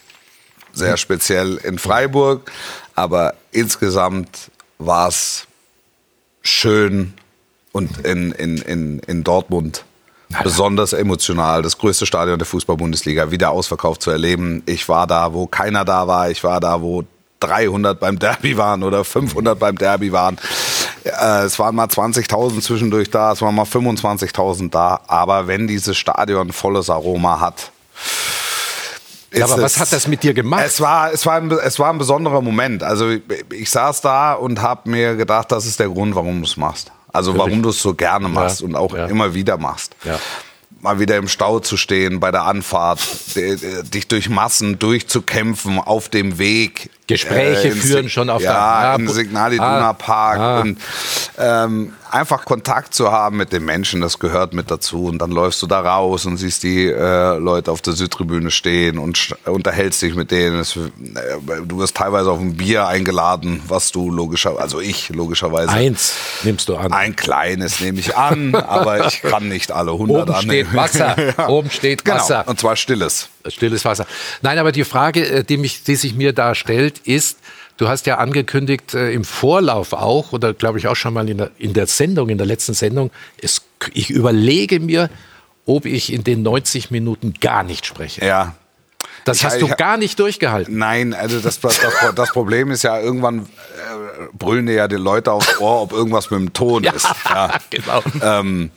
[0.73, 2.51] Sehr speziell in Freiburg,
[2.95, 5.47] aber insgesamt war es
[6.43, 7.15] schön
[7.73, 9.85] und in, in, in, in Dortmund
[10.43, 14.63] besonders emotional, das größte Stadion der Fußball-Bundesliga wieder ausverkauft zu erleben.
[14.67, 16.31] Ich war da, wo keiner da war.
[16.31, 17.05] Ich war da, wo
[17.41, 20.39] 300 beim Derby waren oder 500 beim Derby waren.
[21.05, 25.01] Äh, es waren mal 20.000 zwischendurch da, es waren mal 25.000 da.
[25.07, 27.73] Aber wenn dieses Stadion volles Aroma hat,
[29.33, 30.65] Ja, aber was hat das mit dir gemacht?
[30.67, 32.83] Es war, es war, ein, es war ein besonderer Moment.
[32.83, 36.47] Also ich, ich saß da und habe mir gedacht, das ist der Grund, warum du
[36.47, 36.93] es machst.
[37.13, 39.07] Also warum du es so gerne machst Ja, und auch ja.
[39.07, 39.97] immer wieder machst.
[40.05, 40.19] Ja.
[40.81, 43.01] Mal wieder im Stau zu stehen bei der Anfahrt,
[43.95, 46.91] dich durch Massen durchzukämpfen auf dem Weg.
[47.15, 50.39] Gespräche ins führen Sig- schon auf der- ja, Ja, im bu- Signal Ah, Iduna Park
[50.39, 50.61] ah.
[50.61, 50.79] und
[51.39, 55.05] ähm, einfach Kontakt zu haben mit den Menschen, das gehört mit dazu.
[55.07, 58.99] Und dann läufst du da raus und siehst die äh, Leute auf der Südtribüne stehen
[58.99, 60.59] und unterhältst dich mit denen.
[60.61, 60.81] Es, äh,
[61.65, 65.71] du wirst teilweise auf ein Bier eingeladen, was du logischerweise, also ich logischerweise.
[65.71, 66.93] Eins nimmst du an.
[66.93, 70.67] Ein kleines nehme ich an, aber ich kann nicht alle 100 Oben annehmen.
[70.71, 71.49] steht Wasser.
[71.49, 72.45] Oben steht Genau, Wasser.
[72.47, 73.29] und zwar stilles.
[73.49, 74.07] Stilles Wasser.
[74.43, 77.39] Nein, aber die Frage, äh, die, mich, die sich mir da stellt, ist,
[77.77, 81.39] du hast ja angekündigt äh, im Vorlauf auch, oder glaube ich auch schon mal in
[81.39, 83.63] der, in der Sendung, in der letzten Sendung, es,
[83.95, 85.11] ich überlege mir,
[85.67, 88.25] ob ich in den 90 Minuten gar nicht spreche.
[88.25, 88.55] Ja.
[89.25, 90.77] Das Ich- hast du ich- gar nicht durchgehalten.
[90.79, 91.79] Nein, also das, das,
[92.15, 93.45] das Problem ist ja, irgendwann äh,
[94.33, 97.07] brüllen dir ja die Leute aufs Ohr, ob irgendwas mit dem Ton ist.
[97.29, 97.59] Ja.
[97.71, 98.03] genau.
[98.23, 98.71] Ähm,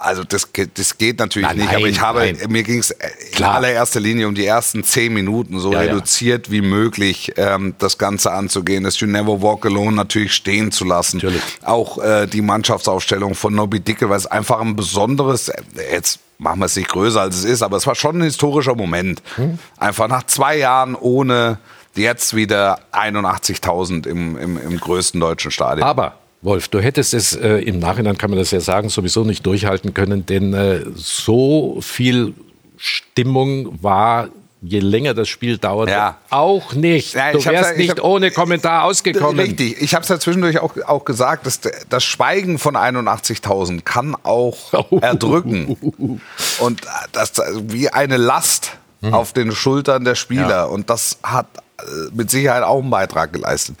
[0.00, 2.38] also das, geht- das geht natürlich Nein, nicht, aber nein, ich habe, nein.
[2.48, 2.98] mir ging es in
[3.32, 3.56] Klar.
[3.56, 5.90] allererster Linie um die ersten zehn Minuten so Ja, ja.
[5.92, 10.84] reduziert wie möglich ähm, das Ganze anzugehen, das You Never Walk Alone natürlich stehen zu
[10.84, 11.18] lassen.
[11.18, 11.42] Natürlich.
[11.62, 15.60] Auch äh, die Mannschaftsaufstellung von Nobby Dickel, weil es einfach ein besonderes, äh,
[15.92, 18.74] jetzt machen wir es nicht größer als es ist, aber es war schon ein historischer
[18.74, 19.22] Moment.
[19.36, 19.58] Hm.
[19.76, 21.58] Einfach nach zwei Jahren ohne
[21.94, 25.86] jetzt wieder 81.000 im, im, im größten deutschen Stadion.
[25.86, 29.44] Aber Wolf, du hättest es äh, im Nachhinein, kann man das ja sagen, sowieso nicht
[29.44, 32.32] durchhalten können, denn äh, so viel
[32.78, 34.28] Stimmung war,
[34.62, 36.16] je länger das Spiel dauerte, Ja.
[36.30, 37.14] auch nicht.
[37.14, 39.38] Ja, du wärst nicht hab- ohne Kommentar ausgekommen.
[39.40, 39.80] Richtig.
[39.82, 44.72] Ich habe es ja zwischendurch auch, auch gesagt, dass das Schweigen von 81.000 kann auch
[45.02, 46.20] erdrücken.
[46.60, 46.80] Und
[47.12, 47.32] das
[47.68, 48.72] wie eine Last
[49.02, 50.48] auf den Schultern der Spieler.
[50.48, 50.64] Ja.
[50.64, 51.46] Und das hat
[51.78, 51.82] äh,
[52.14, 53.76] mit Sicherheit auch einen Beitrag geleistet.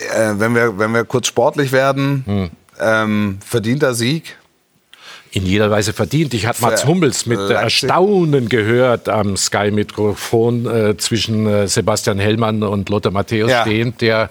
[0.00, 4.36] Äh, wenn, wir, wenn wir kurz sportlich werden, ähm, verdienter Sieg.
[5.32, 6.34] In jeder Weise verdient.
[6.34, 7.56] Ich hatte Mats Hummels mit Leipzig.
[7.56, 13.62] Erstaunen gehört am Sky-Mikrofon äh, zwischen äh, Sebastian Hellmann und Lothar Matthäus Ja.
[13.62, 14.28] stehend, der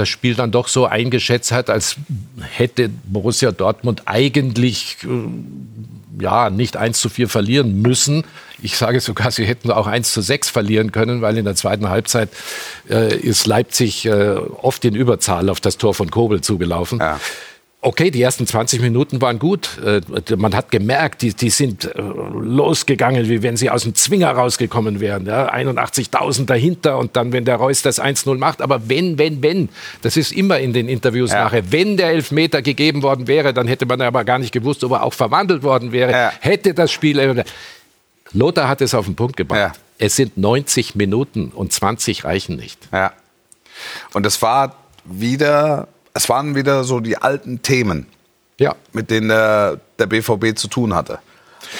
[0.00, 1.96] das Spiel dann doch so eingeschätzt hat, als
[2.40, 8.24] hätte Borussia Dortmund eigentlich äh, ja, nicht 1 zu 4 verlieren müssen.
[8.62, 11.90] Ich sage sogar, sie hätten auch 1 zu 6 verlieren können, weil in der zweiten
[11.90, 12.30] Halbzeit
[12.88, 16.98] äh, ist Leipzig äh, oft in Überzahl auf das Tor von Kobel zugelaufen.
[16.98, 17.20] Ja.
[17.82, 19.78] Okay, die ersten 20 Minuten waren gut.
[19.82, 20.02] Äh,
[20.36, 25.00] Man hat gemerkt, die, die sind äh, losgegangen, wie wenn sie aus dem Zwinger rausgekommen
[25.00, 25.24] wären.
[25.24, 25.50] Ja?
[25.50, 28.60] 81.000 dahinter und dann, wenn der Reus das 1-0 macht.
[28.60, 29.70] Aber wenn, wenn, wenn,
[30.02, 31.44] das ist immer in den Interviews Ja.
[31.44, 34.92] nachher, wenn der Elfmeter gegeben worden wäre, dann hätte man aber gar nicht gewusst, ob
[34.92, 36.12] er auch verwandelt worden wäre.
[36.12, 36.32] Ja.
[36.40, 37.44] Hätte das Spiel...
[38.32, 39.80] Lothar hat es auf den Punkt gebracht.
[39.98, 42.78] Es sind 90 Minuten und 20 reichen nicht.
[44.12, 48.06] Und es war wieder, es waren wieder so die alten Themen.
[48.58, 48.74] Ja.
[48.92, 51.18] mit denen der, der BVB zu tun hatte.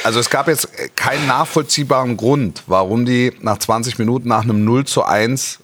[0.02, 4.86] Also es gab jetzt keinen nachvollziehbaren Grund, warum die nach 20 Minuten nach einem 0
[4.86, 5.58] zu 1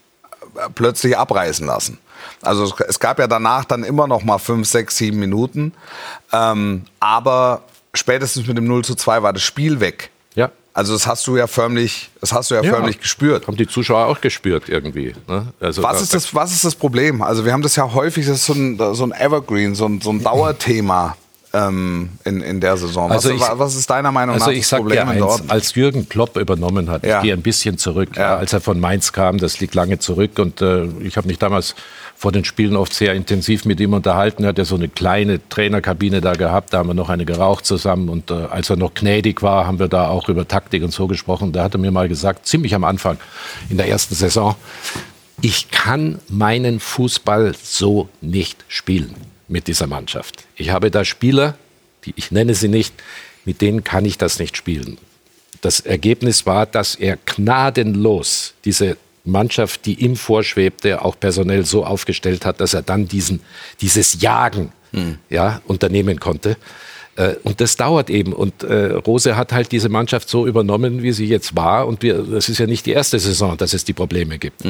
[0.74, 1.98] plötzlich abreißen lassen.
[2.42, 5.72] Also es, es gab ja danach dann immer noch mal 5, 6, 7 Minuten.
[6.33, 7.62] Ähm, aber
[7.94, 10.11] spätestens mit dem 0 zu 2 war das Spiel weg.
[10.35, 10.50] Ja.
[10.76, 13.46] Also das hast du ja förmlich, das hast du ja, förmlich gespürt.
[13.46, 15.14] Haben die Zuschauer auch gespürt irgendwie.
[15.26, 15.46] Ne?
[15.58, 17.22] Also Was da- ist, das, was ist das Problem?
[17.22, 20.02] Also wir haben das ja häufig, das ist so ein, so ein Evergreen, so ein,
[20.02, 21.16] so ein Dauerthema
[21.56, 23.10] ähm, in, in der Saison.
[23.10, 25.08] Also was, ich- was ist deiner Meinung Also nach ich das sag Problem dir in
[25.10, 25.50] eins, Dortmund?
[25.50, 27.18] als Jürgen Klopp übernommen hat, Ja.
[27.18, 28.36] ich gehe ein bisschen zurück, ja.
[28.36, 31.74] als er von Mainz kam, das liegt lange zurück und äh, ich habe mich damals
[32.18, 34.42] vor den Spielen oft sehr intensiv mit ihm unterhalten.
[34.44, 37.66] Er hat ja so eine kleine Trainerkabine da gehabt, da haben wir noch eine geraucht
[37.66, 40.92] zusammen und äh, als er noch gnädig war, haben wir da auch über Taktik und
[40.92, 41.52] so gesprochen.
[41.52, 43.18] Da hat er mir mal gesagt, ziemlich am Anfang
[43.68, 44.56] in der ersten Saison,
[45.42, 49.14] ich kann meinen Fußball so nicht spielen
[49.48, 50.44] mit dieser Mannschaft.
[50.56, 51.56] Ich habe da Spieler,
[52.04, 52.94] die ich nenne sie nicht,
[53.44, 54.98] mit denen kann ich das nicht spielen.
[55.61, 62.44] Das Ergebnis war, dass er gnadenlos diese Mannschaft, die ihm vorschwebte, auch personell so aufgestellt
[62.44, 63.40] hat, dass er dann diesen,
[63.80, 64.72] dieses Jagen
[65.28, 66.56] ja, unternehmen konnte.
[67.16, 68.33] Äh, Und das dauert eben.
[68.33, 71.87] Und äh, Rose hat halt diese Mannschaft so übernommen, wie sie jetzt war.
[71.87, 74.62] Und wir, das ist ja nicht die erste Saison, dass es die Probleme gibt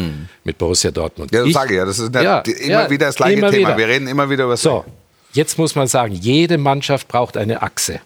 [0.45, 1.33] mit Borussia Dortmund.
[1.33, 1.85] Ja, das Ich- sage ich ja.
[1.85, 3.53] Das ist ja, immer ja, wieder das gleiche Thema.
[3.53, 3.77] wieder.
[3.77, 4.85] Wir reden immer wieder über das So,
[5.33, 8.01] jetzt muss man sagen, jede Mannschaft braucht eine Achse.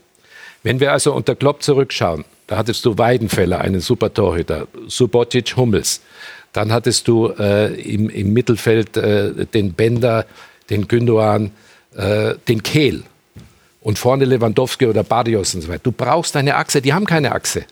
[0.62, 6.00] Wenn wir also unter Klopp zurückschauen, da hattest du Weidenfeller, einen super Torhüter, Subotic, Hummels.
[6.52, 10.26] Dann hattest du äh, im, im Mittelfeld äh, den Bender,
[10.68, 11.52] den Gündogan,
[11.96, 13.04] äh, den Kehl.
[13.80, 15.80] Und vorne Lewandowski oder Barrios und so weiter.
[15.84, 17.64] Du brauchst eine Achse, die haben keine Achse.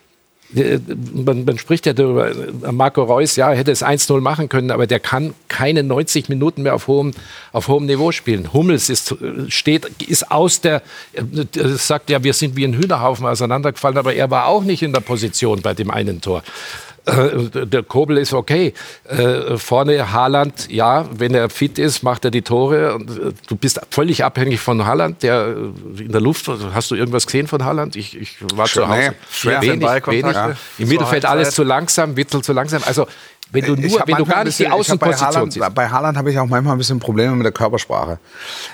[0.54, 0.78] Äh,
[1.12, 4.86] Man, man spricht ja darüber, äh, Marco Reus, ja, hätte es 1-0 machen können, aber
[4.86, 7.12] der kann keine 90 Minuten mehr auf hohem,
[7.52, 8.52] auf hohem Niveau spielen.
[8.52, 10.82] Hummels ist, äh, steht, ist aus der,
[11.76, 15.00] sagt ja, wir sind wie ein Hühnerhaufen auseinandergefallen, aber er war auch nicht in der
[15.00, 16.42] Position bei dem einen Tor.
[17.08, 18.74] Äh, Der Kobel ist okay.
[19.04, 22.94] Äh, Vorne Haaland, ja, wenn er fit ist, macht er die Tore.
[22.94, 25.54] Und, äh, Du bist völlig abhängig von Haaland, der
[25.96, 26.48] äh, in der Luft.
[26.74, 27.96] Hast du irgendwas gesehen von Haaland?
[27.96, 28.98] Ich, ich war zu Schwer, Hause.
[28.98, 29.62] nee, schwer.
[29.62, 30.34] wenig, wenig.
[30.36, 30.52] Ja.
[30.78, 32.82] Im Mittelfeld alles zu langsam, Witzel zu langsam.
[32.84, 33.06] Also
[33.50, 35.74] wenn du nur, wenn du gar nicht die bisschen- ich hab bei Außenposition Haaland, siehst.
[35.74, 38.18] bei Haaland habe ich auch manchmal ein bisschen Probleme mit der Körpersprache.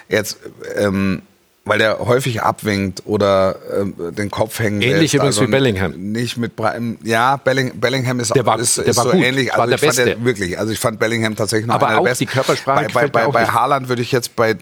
[0.09, 0.39] Jetzt,
[0.77, 1.23] ähm,
[1.67, 5.25] weil der häufig abwinkt oder ähm, den Kopf hängen Ähnlich lässt.
[5.25, 6.13] Also übrigens wie Bellingham.
[6.13, 9.23] Nicht mit Bre- ja, Belling, Bellingham ist, Der war- ist, der ist war so gut,
[9.23, 9.49] ähnlich.
[9.49, 10.15] war Also der ich fand Beste.
[10.17, 12.25] den wirklich, also ich fand Bellingham tatsächlich noch Aber einer auch der besten.
[12.27, 13.47] die Körpersprache bei, bei, bei, bei.
[13.47, 14.57] Haaland würde ich jetzt bei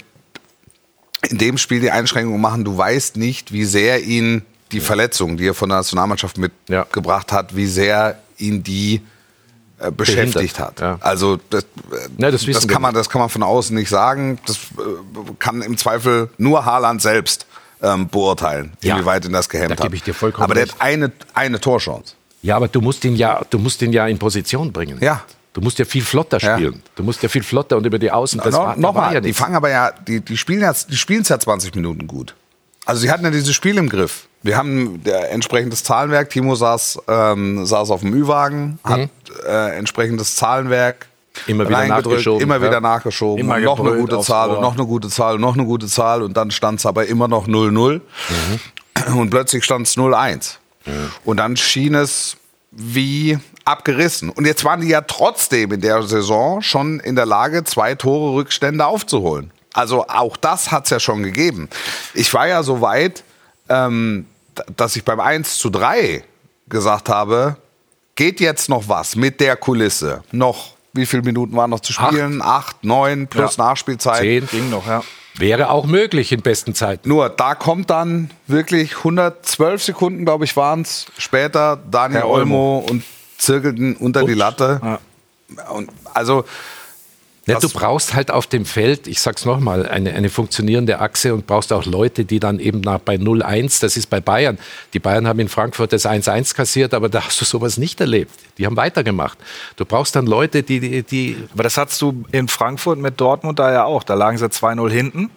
[1.29, 2.65] in dem Spiel die Einschränkung machen.
[2.65, 6.39] Du weißt nicht, wie sehr ihn die Verletzung, die er von der Nationalmannschaft
[6.69, 6.81] Ja.
[6.81, 9.03] mitgebracht hat, wie sehr ihn die
[9.83, 10.81] äh, beschäftigt hat.
[10.81, 10.99] ja.
[11.01, 11.67] Also das,
[12.19, 14.39] Ja, das wir kann man, das kann man von außen nicht sagen.
[14.47, 14.61] Das äh,
[15.39, 17.47] kann im Zweifel nur Haaland selbst
[17.83, 18.95] ähm, beurteilen, Ja.
[18.97, 19.93] inwieweit ihn das gehemmt Da hat.
[20.41, 20.75] Aber der recht.
[20.75, 22.15] hat eine, eine Torchance.
[22.43, 24.99] Ja, aber du musst ihn ja, du musst ihn ja in Position bringen.
[25.01, 25.23] Ja.
[25.53, 26.55] Du musst ja viel flotter Ja.
[26.57, 26.83] spielen.
[26.95, 28.41] Du musst ja viel flotter und über die Außen.
[28.43, 30.73] Das no, war, da war Nochmal, ja die fangen aber ja, die, die spielen ja,
[30.73, 32.35] die spielen es ja 20 Minuten gut.
[32.87, 34.27] Also sie hatten ja dieses Spiel im Griff.
[34.43, 36.31] Wir haben entsprechendes Zahlenwerk.
[36.31, 39.09] Timo saß, ähm, saß auf dem Ü-Wagen, hat
[39.47, 41.07] äh, entsprechendes Zahlenwerk
[41.47, 41.53] Mhm.
[41.53, 42.63] Immer wieder nachgeschoben, immer ja.
[42.63, 45.65] wieder nachgeschoben, Immer noch eine gute Zahl und noch eine gute Zahl und noch eine
[45.65, 48.01] gute Zahl und dann stand es aber immer noch 0-0
[49.09, 49.19] Mhm.
[49.19, 50.59] und plötzlich stand es 0-1.
[51.25, 52.37] Und dann schien es
[52.73, 54.31] wie abgerissen.
[54.31, 58.35] Und jetzt waren die ja trotzdem in der Saison schon in der Lage, zwei Tore
[58.35, 59.53] Rückstände aufzuholen.
[59.75, 61.69] Also auch das hat es ja schon gegeben.
[62.15, 63.23] Ich war ja so weit,
[63.69, 64.27] ähm,
[64.77, 66.25] dass ich beim 1 zu 3
[66.69, 67.57] gesagt habe,
[68.15, 70.23] geht jetzt noch was mit der Kulisse?
[70.33, 72.43] Noch, wie viele Minuten waren noch zu spielen?
[72.43, 73.65] Acht, neun plus Ja.
[73.65, 74.21] Nachspielzeit.
[74.21, 74.47] Zehn.
[74.47, 75.03] Ging noch, ja.
[75.35, 77.09] Wäre auch möglich in besten Zeiten.
[77.09, 82.85] Nur da kommt dann wirklich 112 Sekunden, glaube ich, waren es, später Daniel Herr Olmo
[82.87, 83.03] und
[83.39, 84.99] zirkelten unter die Latte.
[85.71, 86.45] Und also
[87.47, 91.47] Ja, du brauchst halt auf dem Feld, ich sag's nochmal, eine, eine funktionierende Achse und
[91.47, 94.59] brauchst auch Leute, die dann eben nach, bei 0-1, das ist bei Bayern.
[94.95, 98.33] Die Bayern haben in Frankfurt das 1-1 kassiert, aber da hast du sowas nicht erlebt.
[98.59, 99.39] Die haben weitergemacht.
[99.75, 103.59] Du brauchst dann Leute, die, die, die Aber das hattest du in Frankfurt mit Dortmund
[103.59, 104.05] da ja auch.
[104.05, 105.31] Da lagen sie 2-0 hinten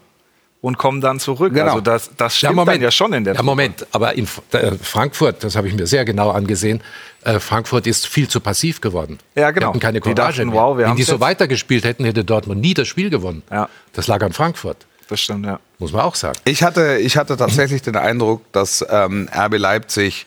[0.66, 1.54] und kommen dann zurück.
[1.54, 1.66] Genau.
[1.68, 5.44] Also das, das stimmt dann ja schon in der Ja, Moment, aber in äh, Frankfurt,
[5.44, 6.82] das habe ich mir sehr genau angesehen,
[7.24, 9.20] äh, Frankfurt ist viel zu passiv geworden.
[9.36, 9.68] Ja, genau.
[9.68, 10.60] Die hatten keine Die Courage dachten, mehr.
[10.60, 13.44] wow, wir Wenn die so weitergespielt hätten, hätte Dortmund nie das Spiel gewonnen.
[13.52, 13.70] Ja.
[13.94, 15.60] Das lag an Frankfurt, Das stimmt, ja.
[15.78, 16.40] muss man auch sagen.
[16.46, 20.26] ich hatte, ich hatte tatsächlich den Eindruck, dass ähm, RB Leipzig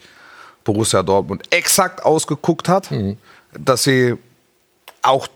[0.63, 2.91] Borussia Dortmund exakt ausgeguckt hat,
[3.59, 4.15] dass sie
[5.03, 5.27] auch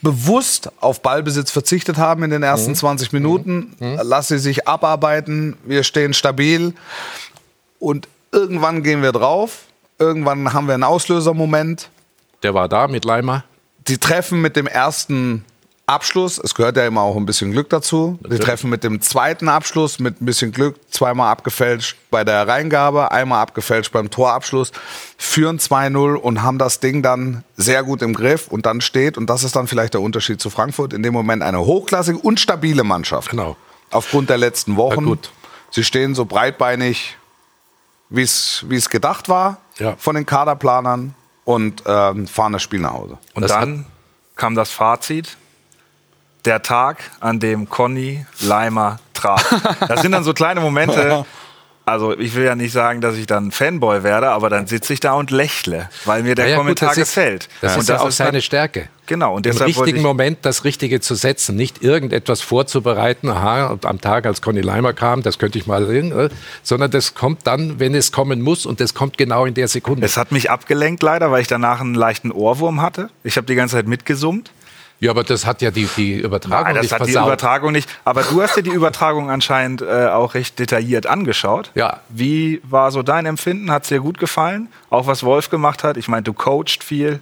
[0.00, 3.76] bewusst auf Ballbesitz verzichtet haben in den ersten 20 Minuten.
[3.80, 6.74] Lass sie sich abarbeiten, wir stehen stabil
[7.78, 9.66] und irgendwann gehen wir drauf.
[9.98, 11.90] Irgendwann haben wir einen Auslösermoment.
[12.42, 13.44] Der war da mit Leimer.
[13.86, 15.44] Die treffen mit dem ersten
[15.86, 18.18] Abschluss, es gehört ja immer auch ein bisschen Glück dazu.
[18.30, 23.10] Die treffen mit dem zweiten Abschluss mit ein bisschen Glück, zweimal abgefälscht bei der Reingabe,
[23.10, 24.70] einmal abgefälscht beim Torabschluss,
[25.18, 29.28] führen 2-0 und haben das Ding dann sehr gut im Griff und dann steht, und
[29.28, 32.84] das ist dann vielleicht der Unterschied zu Frankfurt, in dem Moment eine hochklassige und stabile
[32.84, 33.30] Mannschaft.
[33.30, 33.56] Genau.
[33.90, 35.18] Aufgrund der letzten Wochen.
[35.70, 37.16] Sie stehen so breitbeinig,
[38.08, 39.96] wie es wie es gedacht war Ja.
[39.98, 41.14] von den Kaderplanern
[41.44, 43.18] und ähm, fahren das Spiel nach Hause.
[43.34, 43.86] Und Das dann
[44.36, 45.36] kam das Fazit.
[46.44, 49.44] Der Tag, an dem Conny Leimer traf.
[49.86, 51.24] Das sind dann so kleine Momente,
[51.84, 54.98] also ich will ja nicht sagen, dass ich dann Fanboy werde, aber dann sitze ich
[55.00, 57.48] da und lächle, weil mir der Ja, ja, gut, Kommentar das ist- gefällt.
[57.60, 58.88] Das und ist ja auch seine Stärke.
[59.06, 63.28] Genau, und Im deshalb wollte richtigen ich, Moment das Richtige zu setzen, nicht irgendetwas vorzubereiten,
[63.30, 66.28] aha, am Tag, als Conny Leimer kam, das könnte ich mal, äh,
[66.64, 70.04] sondern das kommt dann, wenn es kommen muss und das kommt genau in der Sekunde.
[70.06, 73.10] es hat mich abgelenkt leider, weil ich danach einen leichten Ohrwurm hatte.
[73.24, 74.50] Ich habe die ganze Zeit mitgesummt.
[75.02, 77.26] Ja, aber das hat ja die, die Übertragung Nein, das nicht hat die versaut.
[77.28, 77.90] Übertragung nicht.
[78.04, 81.70] Aber du hast dir die Übertragung anscheinend äh, auch recht detailliert angeschaut.
[81.74, 82.00] Ja.
[82.08, 83.70] Wie war so dein Empfinden?
[83.70, 84.68] Hat es dir gut gefallen?
[84.90, 85.96] Auch was Wolf gemacht hat?
[85.96, 87.20] Ich meine, du coachst viel.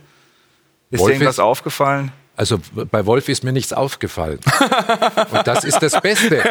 [0.91, 2.13] Ist Wolf dir irgendwas ist- aufgefallen?
[2.41, 2.59] Also
[2.91, 4.39] bei Wolf ist mir nichts aufgefallen.
[5.31, 6.43] Und das ist das Beste.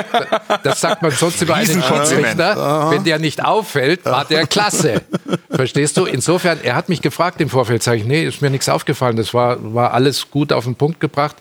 [0.62, 1.65] Das sagt man sonst über einen.
[1.65, 2.91] Schiedsrichter.
[2.91, 5.02] Wenn der nicht auffällt, war der klasse.
[5.49, 6.06] Verstehst du?
[6.06, 9.17] Insofern, er hat mich gefragt im Vorfeld, sage ich, nee, ist mir nichts aufgefallen.
[9.17, 11.38] Das war, war alles gut auf den Punkt gebracht.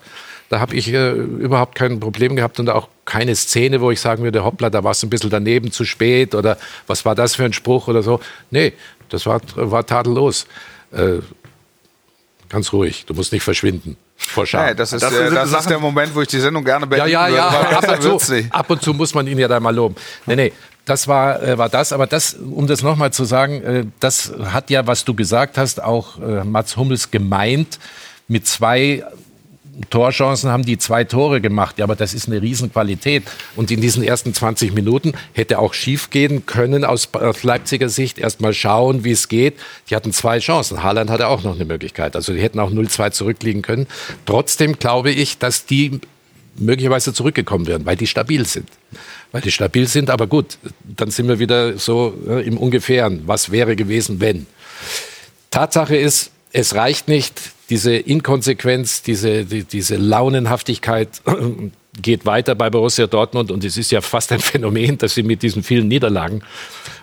[0.49, 4.23] Da habe ich äh, überhaupt kein Problem gehabt und auch keine Szene, wo ich sagen
[4.23, 6.57] würde, hoppla, da war es ein bisschen daneben, zu spät oder
[6.87, 8.19] was war das für ein Spruch oder so.
[8.49, 8.73] Nee,
[9.09, 10.47] das war, war tadellos.
[10.91, 11.19] Äh,
[12.49, 14.65] ganz ruhig, du musst nicht verschwinden vor Scham.
[14.65, 16.83] Nee, das ist, Das äh, sind das ist der Moment, wo ich die Sendung gerne
[16.85, 17.51] Ja, beenden ja, ja.
[17.51, 19.95] würde, weil Ab und, zu, ab und zu muss man ihn ja da mal loben.
[20.25, 20.53] Nee, nee,
[20.85, 21.93] das war, äh, war das.
[21.93, 25.81] Aber das, um das nochmal zu sagen, äh, das hat ja, was du gesagt hast,
[25.81, 27.79] auch äh, Mats Hummels gemeint.
[28.27, 29.03] Mit zwei
[29.89, 31.77] Torchancen haben die zwei Tore gemacht.
[31.77, 33.23] Ja, aber das ist eine Riesenqualität.
[33.55, 37.09] Und in diesen ersten 20 Minuten hätte auch schief gehen können aus,
[37.43, 38.19] Leipziger Sicht.
[38.19, 39.55] Erst mal schauen, wie es geht.
[39.89, 40.83] Die hatten zwei Chancen.
[40.83, 42.15] Haaland hatte auch noch eine Möglichkeit.
[42.15, 43.87] Also die hätten auch 0-2 zurückliegen können.
[44.25, 46.01] Trotzdem glaube ich, dass die
[46.57, 48.69] möglicherweise zurückgekommen wären, weil die stabil sind.
[49.31, 53.23] Weil die stabil sind, aber gut, dann sind wir wieder so äh, im Ungefähren.
[53.25, 54.45] Was wäre gewesen, wenn?
[55.51, 61.21] Tatsache ist, es reicht nicht, diese Inkonsequenz, diese, die, diese Launenhaftigkeit
[62.01, 65.41] geht weiter bei Borussia Dortmund und es ist ja fast ein Phänomen, dass sie mit
[65.41, 66.43] diesen vielen Niederlagen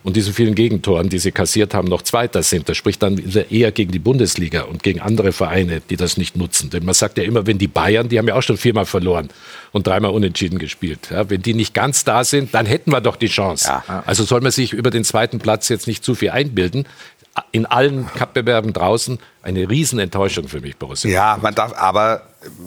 [0.05, 2.68] und diesen vielen Gegentoren, die sie kassiert haben, noch Zweiter sind.
[2.68, 3.18] Das spricht dann
[3.50, 6.70] eher gegen die Bundesliga und gegen andere Vereine, die das nicht nutzen.
[6.70, 9.29] Denn man sagt ja immer, wenn die Bayern, die haben ja auch schon viermal verloren
[9.72, 11.09] und dreimal unentschieden gespielt.
[11.11, 13.68] Ja, wenn die nicht ganz da sind, dann hätten wir doch die Chance.
[14.07, 16.87] Also soll man sich über den zweiten Platz jetzt nicht zu viel einbilden.
[17.53, 21.11] In allen Cup-Bewerben draußen eine Riesenenttäuschung für mich, Borussia.
[21.11, 22.22] Ja, man darf, aber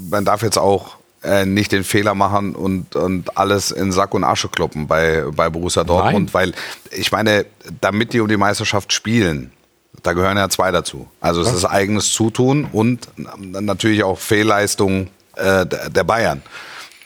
[0.10, 4.24] man darf jetzt auch äh, nicht den Fehler machen und, und alles in Sack und
[4.24, 6.54] Asche kloppen bei, bei Borussia Dortmund, weil
[6.92, 7.46] ich meine,
[7.82, 9.52] damit die um die Meisterschaft spielen,
[10.04, 11.08] da gehören ja zwei dazu.
[11.20, 16.42] Also es ist eigenes Zutun und natürlich auch Fehlleistungen äh, der Bayern.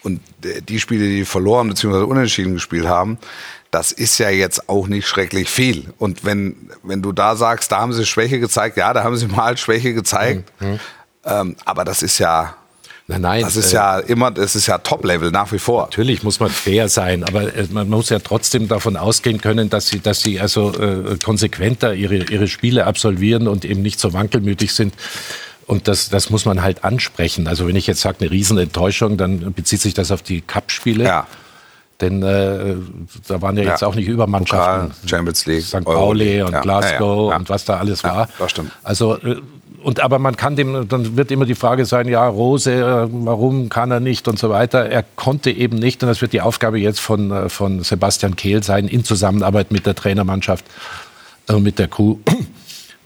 [0.04, 2.04] Und die Spiele, die verloren bzw.
[2.04, 3.18] unentschieden gespielt haben,
[3.74, 5.94] das ist ja jetzt auch nicht schrecklich viel.
[5.98, 9.28] Und wenn, wenn du da sagst, da haben sie Schwäche gezeigt, ja, da haben sie
[9.36, 10.52] mal Schwäche gezeigt.
[11.26, 12.56] Ähm, aber das ist ja,
[13.08, 13.42] Nein, nein.
[13.42, 15.84] das ist äh, ja immer, das ist ja Top-Level nach wie vor.
[15.84, 19.88] Natürlich muss man fair sein, aber äh, man muss ja trotzdem davon ausgehen können, dass
[19.88, 24.74] sie, dass sie also äh, konsequenter ihre, ihre Spiele absolvieren und eben nicht so wankelmütig
[24.74, 24.94] sind.
[25.66, 27.48] Und das, das muss man halt ansprechen.
[27.48, 31.04] Also wenn ich jetzt sage, eine Riesenenttäuschung, dann bezieht sich das auf die Cup-Spiele.
[31.04, 31.28] Ja.
[32.02, 32.76] Denn äh,
[33.28, 33.88] da waren ja jetzt Ja.
[33.88, 34.90] auch nicht Übermannschaften.
[34.90, 35.84] Pokal, Champions League, St.
[35.86, 38.30] Pauli und Ja, Glasgow ja, und was da alles Ja, war.
[38.40, 38.72] das stimmt.
[38.84, 39.38] Also äh,
[39.84, 43.68] und aber man kann dem, dann wird immer die Frage sein, ja, Rose, äh, warum
[43.68, 44.86] kann er nicht und so weiter.
[44.90, 48.64] Er konnte eben nicht und das wird die Aufgabe jetzt von, äh, von Sebastian Kehl
[48.64, 50.64] sein, in Zusammenarbeit mit der Trainermannschaft,
[51.50, 52.16] äh, mit der Crew,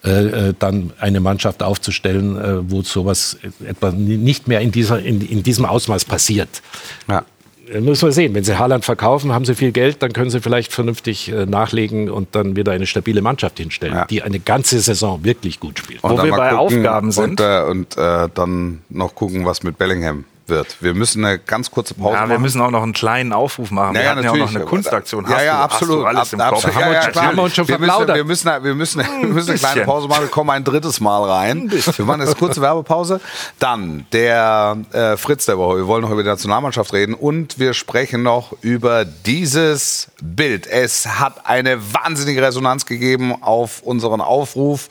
[0.03, 5.21] äh, dann eine Mannschaft aufzustellen, äh, wo sowas etwa ni- nicht mehr in, dieser, in,
[5.21, 6.61] in diesem Ausmaß passiert.
[7.09, 7.23] Ja.
[7.71, 8.33] Äh, Müssen wir sehen.
[8.33, 12.09] Wenn sie Haaland verkaufen, haben sie viel Geld, dann können sie vielleicht vernünftig äh, nachlegen
[12.09, 14.05] und dann wieder eine stabile Mannschaft hinstellen, Ja.
[14.05, 16.03] die eine ganze Saison wirklich gut spielt.
[16.03, 17.39] Wo dann wir bei Aufgaben sind.
[17.39, 20.77] Und, äh, und äh, dann noch gucken, was mit Bellingham wird.
[20.81, 22.41] Wir müssen eine ganz kurze Pause Ja, wir machen.
[22.41, 23.93] müssen auch noch einen kleinen Aufruf machen.
[23.95, 25.25] wir Ja, ja, hatten ja auch noch eine Kunstaktion.
[25.29, 26.05] Ja, ja, absolut.
[26.05, 26.65] Alles im Ab- Kopf?
[26.65, 26.81] absolut.
[26.81, 29.59] Ja, ja, haben wir uns schon wir müssen, wir müssen, wir müssen, wir müssen eine
[29.59, 29.81] kleine.
[29.85, 30.21] Pause machen.
[30.21, 31.69] Wir kommen ein drittes Mal rein.
[31.71, 33.19] Wir machen jetzt eine kurze Werbepause.
[33.59, 35.77] Dann der äh, Fritz der Woche.
[35.77, 40.67] Wir wollen noch über die Nationalmannschaft reden und wir sprechen noch über dieses Bild.
[40.67, 44.87] Es hat eine wahnsinnige Resonanz gegeben auf unseren Aufruf.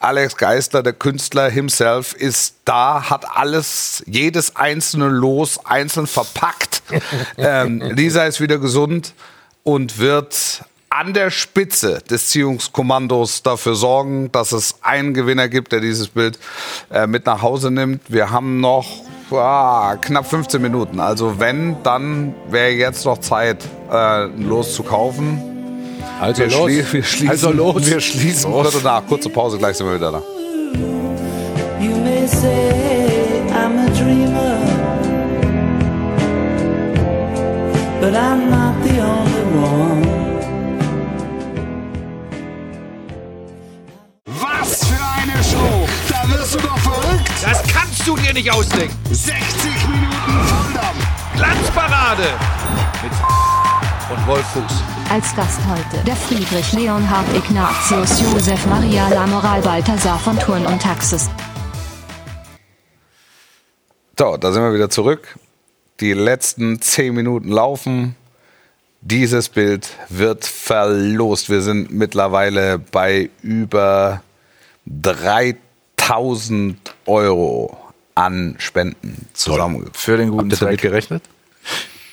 [0.00, 6.82] Alex Geister, der Künstler himself, ist da, hat alles, jedes einzelne Los einzeln verpackt.
[7.38, 9.14] ähm, Lisa ist wieder gesund
[9.62, 15.80] und wird an der Spitze des Ziehungskommandos dafür sorgen, dass es einen Gewinner gibt, der
[15.80, 16.38] dieses Bild
[16.90, 18.02] äh, mit nach Hause nimmt.
[18.08, 18.86] Wir haben noch
[19.30, 21.00] ah, knapp 15 Minuten.
[21.00, 25.42] Also wenn, dann wäre jetzt noch Zeit, äh, ein Los zu kaufen.
[26.20, 26.64] Also Wir, los.
[26.64, 27.86] schlie wir schließen, also los.
[27.86, 29.06] Wir schließen Viertel nach.
[29.06, 30.22] Kurze Pause, gleich sind wir wieder da.
[31.80, 33.07] You may say
[38.10, 40.02] but I'm not the only one.
[44.24, 45.86] Was für eine Show!
[46.08, 47.28] Da wirst du doch verrückt!
[47.42, 48.96] Das kannst du dir nicht ausdenken!
[49.10, 51.06] 60 Minuten Volldampf!
[51.36, 52.28] Glanzparade!
[53.02, 53.12] Mit
[54.16, 54.46] und Wolf
[55.10, 61.28] Als Gast heute der Friedrich Leonhard Ignatius Josef Maria Lamoral Balthasar von Thurn und Taxis.
[64.18, 65.38] So, da sind wir wieder zurück.
[66.00, 68.14] Die letzten zehn Minuten laufen.
[69.00, 71.50] Dieses Bild wird verlost.
[71.50, 74.22] Wir sind mittlerweile bei über
[74.86, 76.76] 3000
[77.06, 77.76] Euro
[78.14, 79.90] an Spenden zusammen.
[79.92, 80.90] Für den guten Habt ihr damit Zweck.
[80.90, 81.22] gerechnet?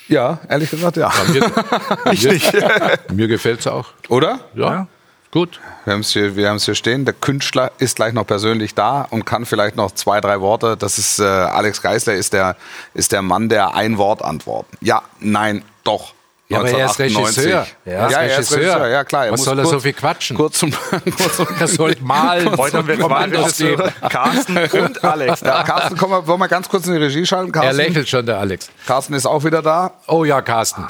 [0.07, 1.11] Ja, ehrlich gesagt, ja.
[1.31, 1.41] Mir,
[2.13, 3.87] mir, mir gefällt es auch.
[4.09, 4.39] Oder?
[4.53, 4.87] Ja.
[5.35, 5.41] Ja.
[5.41, 5.59] Gut.
[5.83, 7.05] Wir haben es hier, wir hier stehen.
[7.05, 10.77] Der Künstler ist gleich noch persönlich da und kann vielleicht noch zwei, drei Worte.
[10.77, 12.55] Das ist äh, Alex Geisler, ist der,
[12.93, 14.77] ist der Mann, der ein Wort antworten.
[14.81, 16.13] Ja, nein, doch.
[16.47, 17.43] Ja, aber er ist 1998.
[17.43, 17.67] Regisseur.
[17.85, 18.87] Ja, Er ist er ist Regisseur.
[18.87, 19.25] Ja, klar.
[19.25, 20.37] Was muss soll er kurz, so viel quatschen?
[20.37, 20.73] Kurz zum
[21.59, 22.55] Er soll malen.
[22.55, 25.63] Heute haben wir zwei Regisseure, Carsten und Alex ja.
[25.63, 27.51] Carsten, komm mal, wollen wir ganz kurz in die Regie schalten?
[27.53, 28.69] Er Carsten, lächelt schon, der Alex.
[28.85, 29.91] Carsten ist auch wieder da.
[30.07, 30.87] Oh ja, Carsten.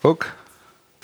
[0.00, 0.26] Guck.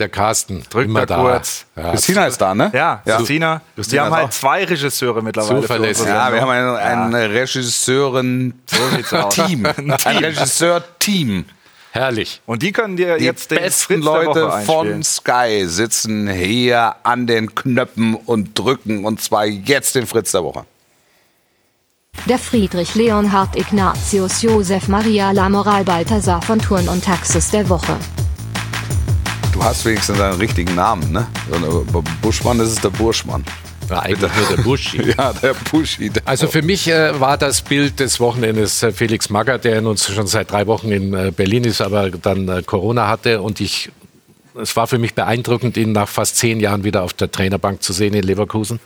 [0.01, 0.65] Der Carsten.
[0.71, 1.21] Drückt immer mal da.
[1.21, 1.67] kurz.
[1.77, 2.71] Ja, Christina ist da, ne?
[2.75, 3.61] Ja, Christina.
[3.77, 5.61] Christina Wir haben halt zwei Regisseure mittlerweile.
[5.61, 6.07] Zuverlässig.
[6.07, 7.17] Ja, wir haben ein, ein.
[7.31, 9.67] Regisseuren-Team.
[9.67, 11.45] ein Regisseur-Team.
[11.93, 12.41] Herrlich.
[12.47, 15.03] Und die können dir Die jetzt den besten Fritz der Leute Woche von.
[15.03, 20.65] Sky sitzen hier an den Knöpfen und drücken und zwar jetzt den Fritz der Woche.
[22.27, 27.97] Der Friedrich Leonhard Ignatius Josef Maria Lamoral Balthasar von Thurn und Taxis der Woche.
[29.61, 31.27] Du hast wenigstens deinen richtigen Namen, ne?
[32.23, 33.45] Buschmann ist es der Burschmann.
[33.91, 35.15] Ja, eigentlich nur der Buschi.
[35.19, 36.09] Ja, der Buschi.
[36.09, 39.87] Der Also für mich äh, war das Bild des Wochenendes äh, Felix Magath, der in
[39.87, 43.61] uns schon seit drei Wochen in äh, Berlin ist, aber dann äh, Corona hatte und
[43.61, 43.93] ich
[44.59, 47.93] es war für mich beeindruckend, ihn nach fast zehn Jahren wieder auf der Trainerbank zu
[47.93, 48.81] sehen in Leverkusen.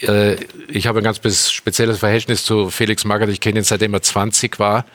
[0.00, 0.36] Äh,
[0.68, 1.18] ich habe ein ganz
[1.50, 3.28] spezielles Verhältnis zu Felix Magath.
[3.28, 4.86] Ich kenne ihn seitdem er 20 war.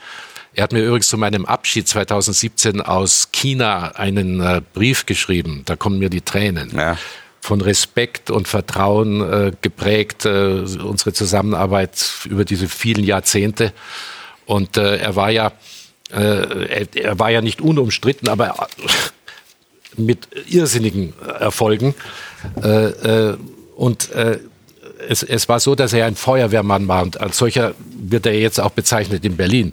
[0.54, 5.62] Er hat mir übrigens zu meinem Abschied 2017 aus China einen äh, Brief geschrieben.
[5.66, 6.96] Da kommen mir die Tränen Ja.
[7.40, 13.72] von Respekt und Vertrauen äh, geprägt, äh, unsere Zusammenarbeit über diese vielen Jahrzehnte.
[14.46, 15.52] Und äh, er war ja,
[16.10, 21.94] äh, er, er war ja nicht unumstritten, aber äh, mit irrsinnigen Erfolgen.
[23.74, 24.10] Und
[25.08, 28.60] es, es war so, dass er ein Feuerwehrmann war und als solcher wird er jetzt
[28.60, 29.72] auch bezeichnet in Berlin.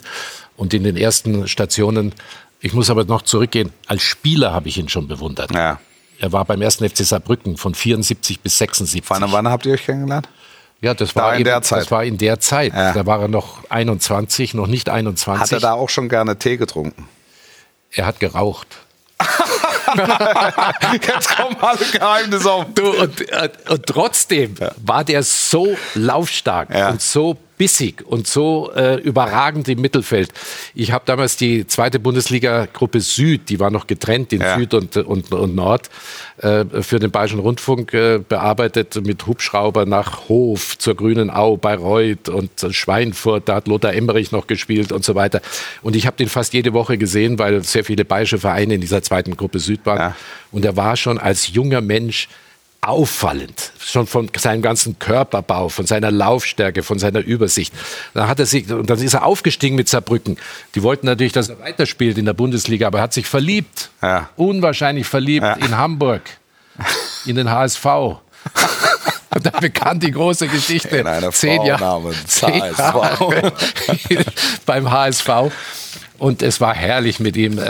[0.57, 2.13] Und in den ersten Stationen,
[2.61, 5.53] ich muss aber noch zurückgehen, als Spieler habe ich ihn schon bewundert.
[5.53, 5.79] Ja.
[6.19, 9.03] Er war beim ersten FC Saarbrücken von 74 bis 76.
[9.09, 10.29] Wann, wann habt ihr euch kennengelernt?
[10.81, 11.81] Ja, das Da war in eben, der Zeit.
[11.81, 12.73] Das war in der Zeit.
[12.73, 12.93] Ja.
[12.93, 15.41] Da war er noch 21, noch nicht 21.
[15.41, 17.07] Hat er da auch schon gerne Tee getrunken?
[17.91, 18.67] er hat geraucht.
[21.07, 22.65] Jetzt kommen alle Geheimnisse auf.
[22.75, 26.89] Du, und, äh, und trotzdem war der so laufstark Ja.
[26.89, 30.29] und so bissig und so äh, überragend im Mittelfeld.
[30.73, 34.57] Ich habe damals die zweite Bundesliga-Gruppe Süd, die war noch getrennt in Ja.
[34.57, 35.89] Süd und, und, und Nord,
[36.37, 42.29] äh, für den Bayerischen Rundfunk äh, bearbeitet mit Hubschrauber nach Hof zur Grünen Au, Bayreuth
[42.29, 45.41] und Schweinfurt, da hat Lothar Emmerich noch gespielt und so weiter.
[45.81, 49.01] Und ich habe den fast jede Woche gesehen, weil sehr viele bayerische Vereine in dieser
[49.01, 49.97] zweiten Gruppe Süd waren.
[49.97, 50.15] Ja.
[50.51, 52.27] Und er war schon als junger Mensch
[52.81, 57.73] auffallend, schon von seinem ganzen Körperbau, von seiner Laufstärke, von seiner Übersicht.
[58.13, 60.37] Dann hat er sich, und dann ist er aufgestiegen mit Saarbrücken.
[60.75, 64.29] Die wollten natürlich, dass er weiterspielt in der Bundesliga, aber er hat sich verliebt, Ja.
[64.35, 65.53] unwahrscheinlich verliebt Ja.
[65.53, 66.21] in Hamburg,
[67.25, 67.85] in den HSV.
[69.33, 70.95] Und dann begann die große Geschichte.
[70.97, 72.77] In einer zehn Jahre, zehn HSV.
[72.79, 73.53] Jahre
[74.65, 75.29] beim HSV.
[76.17, 77.61] Und es war herrlich mit ihm, äh,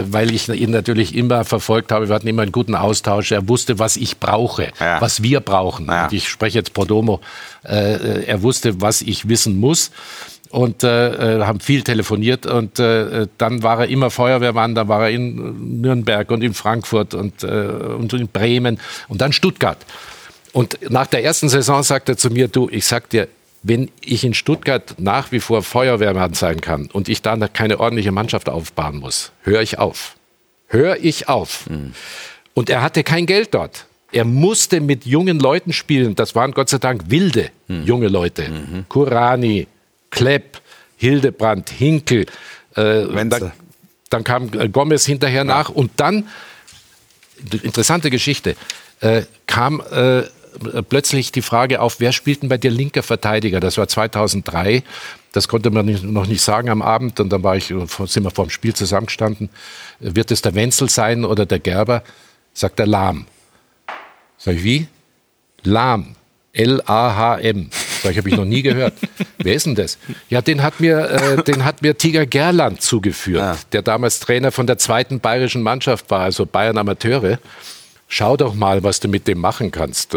[0.00, 2.08] äh, weil ich ihn natürlich immer verfolgt habe.
[2.08, 3.30] Wir hatten immer einen guten Austausch.
[3.32, 5.00] Er wusste, was ich brauche, Ja.
[5.00, 5.86] was wir brauchen.
[5.86, 6.08] Ja.
[6.10, 7.20] Ich spreche jetzt Podomo.
[7.64, 9.90] Äh, äh, er wusste, was ich wissen muss.
[10.50, 15.02] Und äh, äh, haben viel telefoniert und äh, dann war er immer Feuerwehrmann, dann war
[15.04, 19.78] er in Nürnberg und in Frankfurt und, äh, und in Bremen und dann Stuttgart.
[20.52, 23.28] Und nach der ersten Saison sagt er zu mir, du, ich sag dir,
[23.62, 28.12] wenn ich in Stuttgart nach wie vor Feuerwehrmann sein kann und ich da keine ordentliche
[28.12, 30.16] Mannschaft aufbauen muss, höre ich auf.
[30.68, 31.66] Höre ich auf.
[32.54, 33.86] Und er hatte kein Geld dort.
[34.12, 36.14] Er musste mit jungen Leuten spielen.
[36.16, 38.44] Das waren Gott sei Dank wilde junge Leute.
[38.88, 39.66] Kurani,
[40.10, 40.60] Klepp,
[40.96, 42.26] Hildebrand, Hinkel.
[42.76, 43.52] Äh, dann,
[44.10, 46.28] dann kam äh, Gomez hinterher nach und dann
[47.62, 48.56] interessante Geschichte,
[49.00, 50.22] äh, kam äh,
[50.88, 53.60] plötzlich die Frage auf, wer spielt denn bei dir linker Verteidiger?
[53.60, 54.82] Das war 2003.
[55.32, 57.20] Das konnte man nicht, noch nicht sagen am Abend.
[57.20, 59.48] Und dann war ich, sind wir vor dem Spiel zusammengestanden.
[60.00, 62.02] Wird es der Wenzel sein oder der Gerber?
[62.52, 63.26] Sagt der Lahm.
[64.38, 64.88] Sag ich, wie?
[65.62, 66.14] Lahm.
[66.52, 67.70] L-A-H-M.
[67.70, 68.94] Österreich habe ich noch nie gehört.
[69.38, 69.98] Wer ist denn das?
[70.30, 73.56] Ja, den hat mir, äh, den hat mir Tiger Gerland zugeführt, Ah.
[73.72, 77.38] der damals Trainer von der zweiten bayerischen Mannschaft war, also Bayern Amateure.
[78.12, 80.16] Schau doch mal, was du mit dem machen kannst.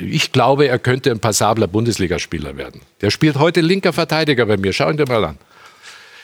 [0.00, 2.80] Ich glaube, er könnte ein passabler Bundesligaspieler werden.
[3.00, 4.72] Der spielt heute linker Verteidiger bei mir.
[4.72, 5.38] Schau ihn dir mal an.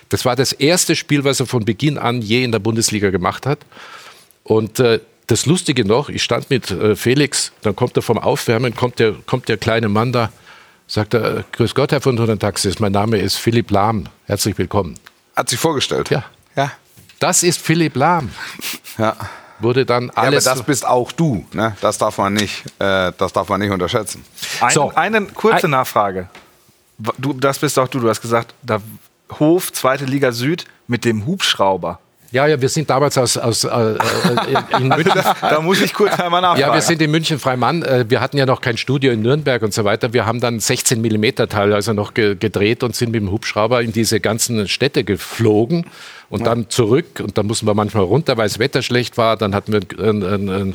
[0.08, 3.44] Das war das erste Spiel, was er von Beginn an je in der Bundesliga gemacht
[3.44, 3.58] hat.
[4.44, 8.76] Und äh, das Lustige noch, ich stand mit äh, Felix, dann kommt er vom Aufwärmen,
[8.76, 10.30] kommt der, kommt der kleine Mann da,
[10.86, 14.94] sagt er, äh, Grüß Gott, Herr von Taxis, mein Name ist Philipp Lahm, herzlich willkommen.
[15.34, 16.10] Hat sich vorgestellt.
[16.10, 16.24] Ja.
[16.54, 16.70] Ja.
[17.18, 18.30] Das ist Philipp Lahm.
[18.96, 19.16] Ja.
[19.60, 20.44] Wurde dann Ja, aber alles...
[20.44, 21.44] das bist auch du.
[21.52, 21.76] Ne?
[21.80, 24.24] Das darf man nicht, äh, das darf man nicht unterschätzen.
[24.60, 24.92] Ein, So.
[24.94, 26.28] Eine kurze Ein- Nachfrage.
[27.18, 28.00] Du, das bist auch du.
[28.00, 28.78] Du hast gesagt, da
[29.38, 31.98] Hof, zweite Liga Süd mit dem Hubschrauber.
[32.32, 33.96] ja, ja, wir sind damals aus, aus äh, äh,
[34.76, 35.12] in München...
[35.40, 36.60] Da muss ich kurz einmal nachfragen.
[36.60, 37.82] Ja, wir sind in München Freimann.
[37.82, 40.12] Äh, Wir hatten ja noch kein Studio in Nürnberg und so weiter.
[40.12, 43.92] Wir haben dann 16 Millimeter teilweise noch ge gedreht und sind mit dem Hubschrauber in
[43.92, 45.86] diese ganzen Städte geflogen
[46.30, 47.20] und dann zurück.
[47.22, 49.36] Und da mussten wir manchmal runter, weil das Wetter schlecht war.
[49.36, 50.74] Dann hatten wir einen, einen, einen,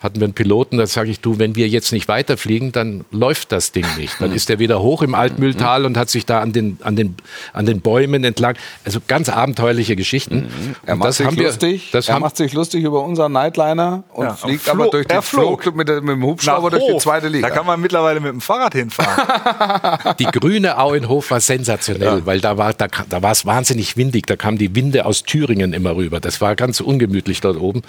[0.00, 3.50] hatten wir einen Piloten, da sage ich, du, wenn wir jetzt nicht weiterfliegen, dann läuft
[3.50, 4.20] das Ding nicht.
[4.20, 7.16] Dann ist er wieder hoch im Altmühltal und hat sich da an den, an den,
[7.52, 8.54] an den Bäumen entlang.
[8.84, 10.48] Also ganz abenteuerliche Geschichten.
[10.86, 11.88] Er Und macht sich lustig.
[11.90, 15.06] das er macht sich lustig über unseren Nightliner und Ja, fliegt er aber flog- durch
[15.08, 15.62] die er flog.
[15.64, 17.48] flog mit, dem Hubschrauber durch die zweite Liga.
[17.48, 20.14] Da kann man mittlerweile mit dem Fahrrad hinfahren.
[20.20, 23.96] Die grüne Au in Hof war sensationell, weil da war da, da war es wahnsinnig
[23.96, 24.26] windig.
[24.26, 26.18] Da kamen die Winde aus Thüringen immer rüber.
[26.18, 27.82] Das war ganz ungemütlich dort oben.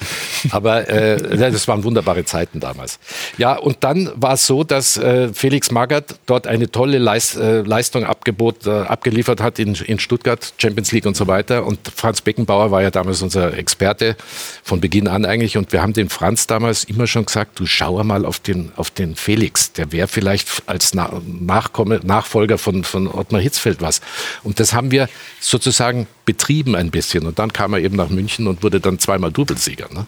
[0.52, 3.00] Aber äh, das waren wunderbare Zeiten damals.
[3.38, 7.62] Ja, und dann war es so, dass äh, Felix Magath dort eine tolle Leist, äh,
[7.62, 11.66] Leistung abgebot, äh, abgeliefert hat in, in Stuttgart, Champions League und so weiter.
[11.66, 14.18] Und Franz Beckenbauer war ja damals unser Experte
[14.62, 15.56] von Beginn an eigentlich.
[15.56, 18.91] Und wir haben den Franz damals immer schon gesagt, du schau mal auf den, auf
[18.91, 19.72] den Felix.
[19.72, 24.02] Der wäre vielleicht als Na Nachkomme, Nachfolger von, von Ottmar Hitzfeld was.
[24.43, 25.08] Und das haben wir
[25.39, 27.26] sozusagen betrieben ein bisschen.
[27.26, 29.88] Und dann kam er eben nach München und wurde dann zweimal Doublesieger.
[29.92, 30.06] Ne?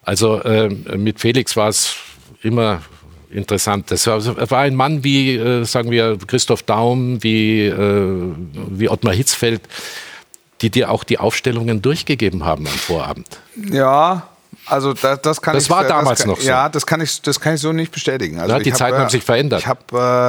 [0.00, 1.96] Also ähm, mit Felix war es
[2.40, 2.82] immer
[3.28, 3.90] interessant.
[3.90, 8.32] Das war, er war ein Mann wie, äh, sagen wir, Christoph Daum, wie, äh,
[8.68, 9.62] wie Ottmar Hitzfeld,
[10.60, 13.40] die dir auch die Aufstellungen durchgegeben haben am Vorabend.
[13.72, 14.28] Ja,
[14.66, 15.70] also das, das kann Das ich.
[15.70, 16.48] war damals kann, noch so.
[16.48, 18.38] Ja, das kann ich, das kann ich so nicht bestätigen.
[18.40, 19.60] Also Ja, die hab, Zeiten haben sich verändert.
[19.60, 19.80] Ich habe,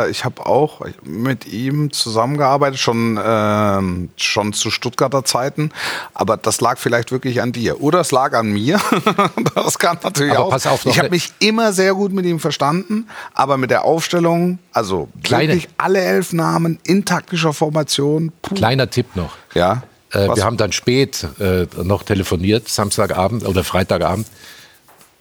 [0.08, 5.72] äh, ich habe auch mit ihm zusammengearbeitet, schon ähm, schon zu Stuttgarter Zeiten.
[6.14, 8.80] Aber das lag vielleicht wirklich an dir oder es lag an mir.
[9.56, 10.50] das kann natürlich Aber auch.
[10.52, 13.84] pass auf, ich habe eine- mich immer sehr gut mit ihm verstanden, aber mit der
[13.86, 18.32] Aufstellung, also Kleine- wirklich alle elf Namen in taktischer Formation.
[18.42, 18.56] Puh.
[18.56, 19.32] Kleiner Tipp noch.
[19.54, 19.84] Ja.
[20.14, 24.28] Äh, wir haben dann spät äh, noch telefoniert, Samstagabend oder Freitagabend.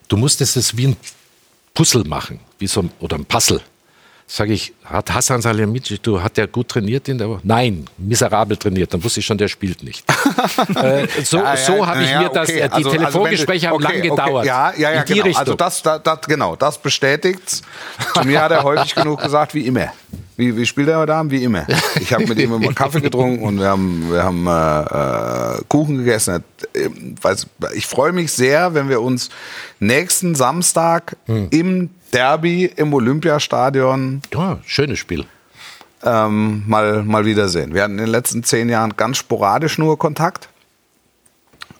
[0.07, 0.97] Du musstest es wie ein
[1.73, 3.61] Puzzle machen, wie so ein, oder ein Puzzle.
[4.25, 7.41] Sage ich, hat Hassan Salihamidzic, du hat der gut trainiert in der Woche?
[7.43, 8.93] Nein, miserabel trainiert.
[8.93, 10.05] Dann wusste ich schon, der spielt nicht.
[10.75, 12.47] äh, so Ja, ja, so habe ich ja, mir das.
[12.49, 12.59] okay.
[12.59, 14.35] Äh, die Also- also Telefongespräche du- haben okay, lang gedauert.
[14.37, 14.47] Okay.
[14.47, 15.25] Ja, ja, ja, in die genau.
[15.25, 15.39] Richtung.
[15.41, 17.63] Also das, das, das, genau, das bestätigt's.
[18.13, 19.91] Zu mir hat er häufig genug gesagt, wie immer.
[20.35, 21.31] Wie, wie spielt er heute Abend?
[21.31, 21.65] Wie immer.
[21.99, 25.97] Ich habe mit ihm immer Kaffee getrunken und wir haben, wir haben äh, äh, Kuchen
[25.99, 26.43] gegessen.
[26.73, 26.87] Äh,
[27.21, 29.29] weiß- Ich freue mich sehr, wenn wir uns
[29.79, 31.47] nächsten Samstag Hm.
[31.51, 35.25] im Derby im Olympiastadion ja, schönes Spiel.
[36.03, 37.73] ähm, mal, mal wiedersehen.
[37.73, 40.49] Wir hatten in den letzten zehn Jahren ganz sporadisch nur Kontakt.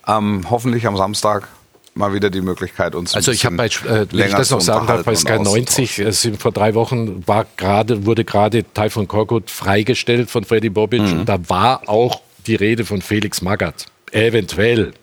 [0.07, 1.47] Ähm, hoffentlich am Samstag
[1.95, 4.59] mal wieder die Möglichkeit, uns ein Also ich habe bei, äh, wenn ich das noch
[4.59, 8.23] zu sagen darf, bei Sky und 90, es sind vor drei Wochen war gerade, wurde
[8.25, 11.19] gerade Taifun Korkut freigestellt von Freddy Bobic Mhm.
[11.19, 13.85] und da war auch die Rede von Felix Magath.
[14.11, 14.93] Eventuell.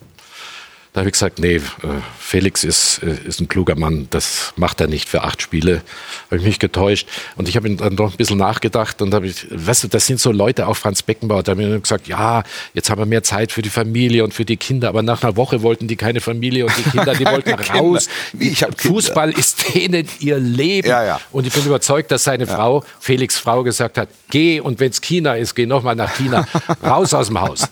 [0.92, 1.60] Da habe ich gesagt, nee, äh,
[2.18, 5.82] Felix ist, äh, ist ein kluger Mann, das macht er nicht für acht Spiele.
[6.26, 7.08] Habe ich mich getäuscht.
[7.36, 10.06] Und ich habe ihn dann noch ein bisschen nachgedacht und habe ich, weißt du, das
[10.06, 12.42] sind so Leute, auch Franz Beckenbauer, da haben mir gesagt, ja,
[12.74, 15.36] jetzt haben wir mehr Zeit für die Familie und für die Kinder, aber nach einer
[15.36, 18.08] Woche wollten die keine Familie und die Kinder, die wollten raus.
[18.78, 20.88] Fußball ist denen ihr Leben.
[20.88, 21.20] Ja, ja.
[21.30, 25.00] Und ich bin überzeugt, dass seine Frau, Felix Frau, gesagt hat, geh und wenn es
[25.00, 26.48] China ist, geh nochmal nach China.
[26.82, 27.68] Raus aus dem Haus.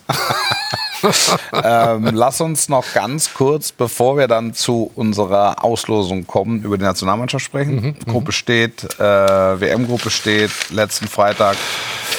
[1.63, 6.83] Ähm, lass uns noch ganz kurz, bevor wir dann zu unserer Auslosung kommen, über die
[6.83, 7.95] Nationalmannschaft sprechen.
[8.05, 11.57] Mhm, Gruppe steht, äh, WM-Gruppe steht, letzten Freitag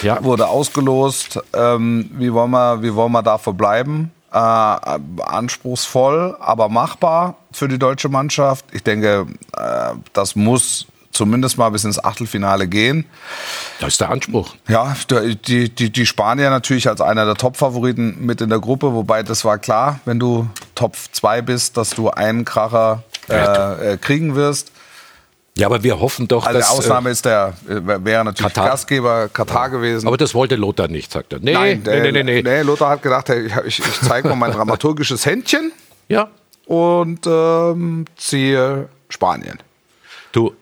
[0.02, 0.22] Ja.
[0.24, 1.38] wurde ausgelost.
[1.52, 4.10] Ähm, wie, wollen wir, wie wollen wir da verbleiben?
[4.32, 4.36] Äh,
[5.24, 8.64] anspruchsvoll, aber machbar für die deutsche Mannschaft.
[8.72, 9.26] Ich denke,
[9.56, 10.86] äh, das muss
[11.20, 13.04] zumindest mal bis ins Achtelfinale gehen.
[13.78, 14.54] Das ist der Anspruch.
[14.68, 14.96] Ja,
[15.46, 19.44] die, die, die Spanier natürlich als einer der Top-Favoriten mit in der Gruppe, wobei das
[19.44, 24.72] war klar, wenn du Top 2 bist, dass du einen Kracher äh, äh, kriegen wirst.
[25.58, 26.68] Ja, aber wir hoffen doch, Also dass.
[26.68, 28.70] der Ausnahme ist der, äh, wäre natürlich Katar.
[28.70, 30.06] Gastgeber Katar gewesen.
[30.06, 31.40] äh, aber das wollte Lothar nicht, sagt er.
[31.40, 32.62] Nee, Nein, nee, nee, nee, nee.
[32.62, 33.28] Lothar hat gedacht,
[33.66, 35.70] ich, ich zeige mal mein dramaturgisches Händchen
[36.08, 36.28] Ja,
[36.66, 39.58] und ähm, ziehe Spanien.
[40.32, 40.54] du,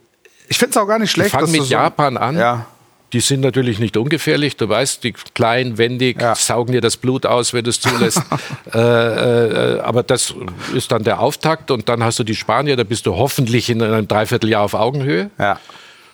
[0.48, 1.30] Ich finde es auch gar nicht ich schlecht.
[1.30, 2.36] fange dass du mit so- Japan an.
[2.38, 2.66] Ja.
[3.14, 4.56] Die sind natürlich nicht ungefährlich.
[4.58, 6.34] Du weißt, die klein, wendig, Ja.
[6.34, 8.20] saugen dir das Blut aus, wenn du es zulässt.
[8.74, 10.34] äh, äh, aber das
[10.74, 11.70] ist dann der Auftakt.
[11.70, 15.30] Und dann hast du die Spanier, da bist du hoffentlich in einem Dreivierteljahr auf Augenhöhe.
[15.38, 15.58] Ja.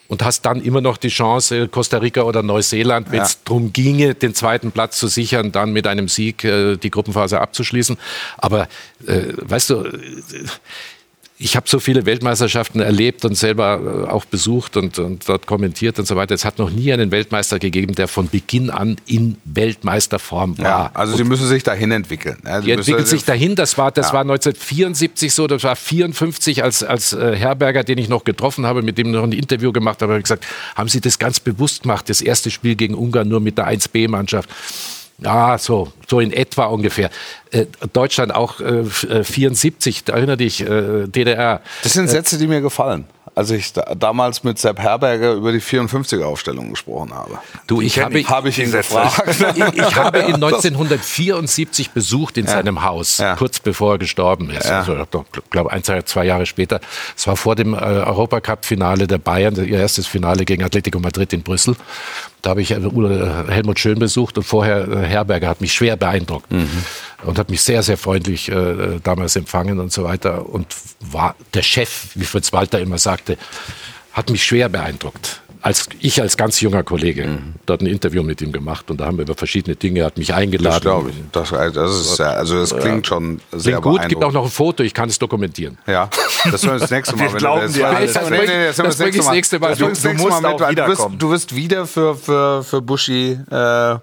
[0.07, 3.39] Und hast dann immer noch die Chance, Costa Rica oder Neuseeland, wenn es Ja.
[3.47, 7.97] darum ginge, den zweiten Platz zu sichern, dann mit einem Sieg äh, die Gruppenphase abzuschließen.
[8.37, 8.69] Aber
[9.07, 9.85] äh, weißt du,
[11.37, 15.99] ich habe so viele Weltmeisterschaften erlebt und selber äh, auch besucht und, und dort kommentiert
[15.99, 16.33] und so weiter.
[16.33, 20.65] Es hat noch nie einen Weltmeister gegeben, der von Beginn an in Weltmeisterform war.
[20.65, 20.91] ja.
[20.95, 22.39] Also sie müssen sich dahin entwickeln.
[22.45, 23.57] Ja, sie Die entwickelt sich dahin.
[23.57, 24.13] Das war, das Ja.
[24.15, 28.83] war 1974 so, das war 54 als, als äh, Herberger, den ich noch getroffen habe,
[28.83, 31.83] mit dem noch ein Interview gemacht habe, habe ich gesagt, haben Sie das ganz bewusst
[31.83, 34.49] gemacht, das erste Spiel gegen Ungarn nur mit der 1B-Mannschaft?
[35.19, 37.09] Ja, so, so in etwa ungefähr.
[37.55, 41.61] Äh, Deutschland auch äh, f- äh, 74, da erinnere dich, äh, DDR.
[41.83, 43.05] Das sind Sätze, die mir gefallen.
[43.37, 47.39] Als ich da, damals mit Sepp Herberger über die 54er-Aufstellung gesprochen habe.
[47.67, 49.23] Du, ich habe, Habe ich ihn gefragt.
[49.57, 53.35] ich, ich habe ihn 1974 besucht in seinem Haus, Ja.
[53.35, 54.67] kurz bevor er gestorben ist.
[54.69, 54.81] Ja.
[54.81, 56.81] Also, ich glaube, ein, zwei, Jahre später.
[57.17, 61.43] Es war vor dem äh, Europacup-Finale der Bayern, ihr erstes Finale gegen Atletico Madrid in
[61.43, 61.75] Brüssel.
[62.43, 62.77] Da habe ich äh,
[63.49, 66.47] Helmut Schön besucht und vorher äh, Herberger hat mich schwer beeindruckt
[67.25, 70.49] und hat mich sehr, sehr freundlich äh, damals empfangen und so weiter.
[70.49, 70.67] Und
[71.01, 73.37] war der Chef, wie Fritz Walter immer sagte,
[74.13, 75.41] hat mich schwer beeindruckt.
[75.63, 79.17] Als, ich als ganz junger Kollege dort ein Interview mit ihm gemacht und da haben
[79.17, 80.75] wir über verschiedene Dinge, hat mich eingeladen.
[80.75, 81.17] Das glaube ich.
[81.33, 84.51] Das, das ist sehr, also das klingt schon sehr Klingt gut, gibt auch noch ein
[84.51, 85.79] Foto, ich kann es dokumentieren.
[85.87, 86.11] Ja,
[86.53, 87.23] das wollen wir das nächste Mal.
[87.25, 88.15] Wir wenn glauben du, dir alles.
[88.15, 89.71] Nee, nee, nee, das, Das das nächste Mal.
[89.71, 90.61] Das Du- das du nächste musst Mal mit.
[90.61, 91.19] Du wirst, wiederkommen.
[91.19, 93.97] du wirst wieder für, für, für Buschi äh,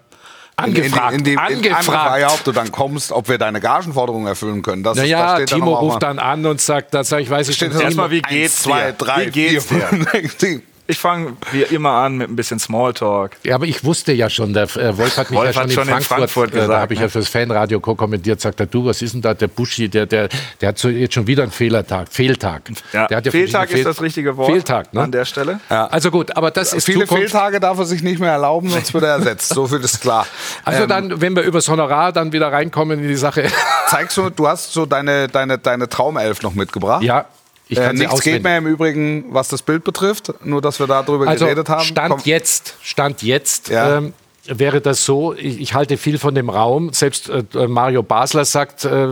[0.64, 1.88] Angefragt, in die, in in die angefragt.
[1.90, 2.22] Angefragt.
[2.22, 4.84] Ja, ob du dann kommst, ob wir deine Gagenforderungen erfüllen können.
[4.84, 7.20] Das, Naja, das steht dann Timo noch ruft mal- dann an und sagt, das sag
[7.22, 7.78] ich, weiß ich steht schon.
[7.78, 8.94] dann Erstmal, wie Eins, geht's zwei, dir?
[8.98, 10.62] drei, Wie geht's sieben.
[10.92, 13.38] Ich fange wie immer an mit ein bisschen Smalltalk.
[13.44, 15.86] Ja, aber ich wusste ja schon, der äh, Wolf hat mich Wolf ja hat schon,
[15.86, 17.06] schon in in Frankfurt, Frankfurt äh, da gesagt, habe ich ne?
[17.06, 20.28] ja fürs Fanradio kommentiert, sagt er, du, was ist denn da, der Buschi, der, der,
[20.60, 22.64] der hat so jetzt schon wieder einen Fehlertag, Fehltag.
[22.92, 23.08] Ja.
[23.08, 25.02] Der hat ja Fehltag ist einen das richtige Wort Fehltag, ne?
[25.02, 25.62] an der Stelle.
[25.70, 27.24] Also gut, aber das ist Viele Zukunft.
[27.24, 29.54] Fehltage darf er sich nicht mehr erlauben, sonst wird er ersetzt.
[29.54, 30.28] So viel ist klar.
[30.66, 33.46] Also Ähm, dann, wenn wir übers Honorar dann wieder reinkommen in die Sache.
[33.88, 37.04] zeigst du, du hast so deine, deine, deine Traumelf noch mitgebracht.
[37.04, 37.26] ja,
[37.72, 38.44] ich Äh, kann sie nichts geht auswendig.
[38.44, 40.34] mehr im Übrigen, was das Bild betrifft.
[40.46, 41.84] Nur, dass wir darüber Also geredet haben.
[41.84, 42.22] Stand Komm.
[42.26, 43.98] jetzt, Stand jetzt Ja.
[43.98, 44.14] ähm,
[44.46, 46.92] wäre das so, ich, ich halte viel von dem Raum.
[46.94, 49.08] Selbst äh, Mario Basler sagt, äh,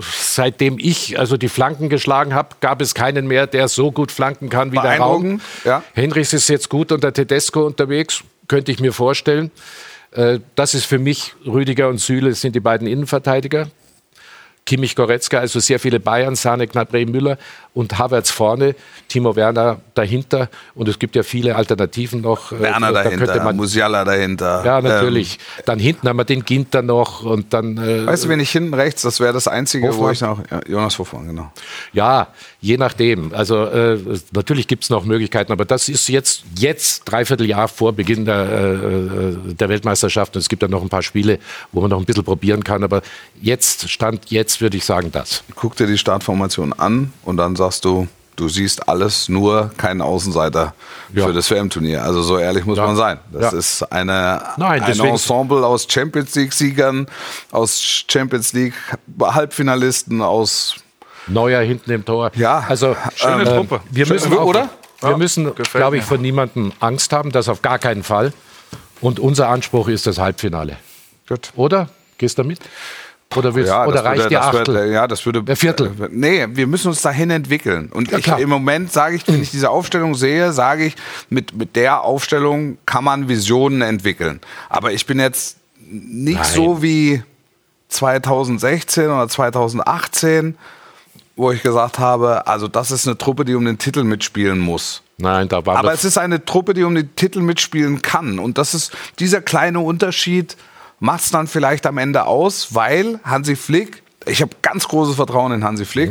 [0.00, 4.48] seitdem ich also die Flanken geschlagen habe, gab es keinen mehr, der so gut flanken
[4.48, 5.40] kann wie der Raum.
[5.64, 5.82] Ja.
[5.94, 9.50] Henrichs ist jetzt gut unter Tedesco unterwegs, könnte ich mir vorstellen.
[10.12, 13.68] Äh, Das ist für mich, Rüdiger und Süle sind die beiden Innenverteidiger.
[14.70, 17.38] Kimmich Goretzka, also sehr viele Bayern, Sane, Gnabry, Müller
[17.74, 18.76] und Havertz vorne,
[19.08, 22.52] Timo Werner dahinter und es gibt ja viele Alternativen noch.
[22.52, 24.62] Äh, Werner da dahinter, man, Musiala dahinter.
[24.64, 25.40] ja, natürlich.
[25.66, 27.78] dann hinten haben wir den Ginter noch und dann.
[27.78, 30.12] Äh, Ähm, weißt du, wenn ich hinten rechts, das wäre das Einzige, wo Hofmann.
[30.12, 30.38] ich noch.
[30.52, 31.52] Ja, Jonas Hofmann, genau.
[31.92, 32.28] Ja,
[32.60, 33.34] je nachdem.
[33.34, 33.98] Also äh,
[34.30, 38.36] natürlich gibt es noch Möglichkeiten, aber das ist jetzt, jetzt dreiviertel Jahr vor Beginn der,
[38.36, 40.36] äh, äh, der Weltmeisterschaft.
[40.36, 41.40] Und es gibt ja noch ein paar Spiele,
[41.72, 42.84] wo man noch ein bisschen probieren kann.
[42.84, 43.02] Aber
[43.42, 45.42] jetzt, Stand jetzt, würde ich sagen, das.
[45.54, 50.74] Guck dir die Startformation an und dann sagst du, du siehst alles, nur keinen Außenseiter
[51.12, 51.26] Ja.
[51.26, 52.02] für das WM-Turnier.
[52.02, 52.86] Also so ehrlich muss Ja.
[52.86, 53.18] man sein.
[53.32, 53.58] Das Ja.
[53.58, 57.06] ist eine, Nein, ein Ensemble aus Champions League-Siegern,
[57.52, 58.52] aus Champions
[59.18, 60.76] League-Halbfinalisten, aus
[61.26, 62.30] Neuer hinten im Tor.
[62.34, 62.64] Ja.
[62.68, 63.80] also Schöne äh, Truppe.
[63.90, 64.68] Wir Schöne müssen Truppe, auch, oder?
[65.02, 67.30] Wir müssen, glaube ich, von niemandem Angst haben.
[67.32, 68.32] Das auf gar keinen Fall.
[69.00, 70.76] Und unser Anspruch ist das Halbfinale.
[71.28, 71.50] Gut.
[71.56, 71.88] Oder?
[72.18, 72.58] Gehst du mit?
[73.36, 74.66] Oder, willst, Ja, oder reicht würde, dir Achtel?
[74.74, 75.42] würde, ja, das würde.
[75.44, 75.86] Der Viertel.
[76.00, 77.90] Äh, Nee, wir müssen uns dahin entwickeln.
[77.92, 80.96] Und Ja, ich, im Moment sage ich, wenn ich diese Aufstellung sehe, sage ich,
[81.28, 84.40] mit, mit der Aufstellung kann man Visionen entwickeln.
[84.68, 85.58] Aber ich bin jetzt
[85.88, 86.52] nicht Nein.
[86.52, 87.22] so wie
[87.88, 90.56] 2016 oder 2018,
[91.36, 95.02] wo ich gesagt habe, also das ist eine Truppe, die um den Titel mitspielen muss.
[95.18, 98.38] Nein, da war Aber es ist eine Truppe, die um den Titel mitspielen kann.
[98.38, 100.56] Und das ist dieser kleine Unterschied
[101.00, 105.50] macht es dann vielleicht am Ende aus, weil Hansi Flick, ich habe ganz großes Vertrauen
[105.52, 106.10] in Hansi Flick,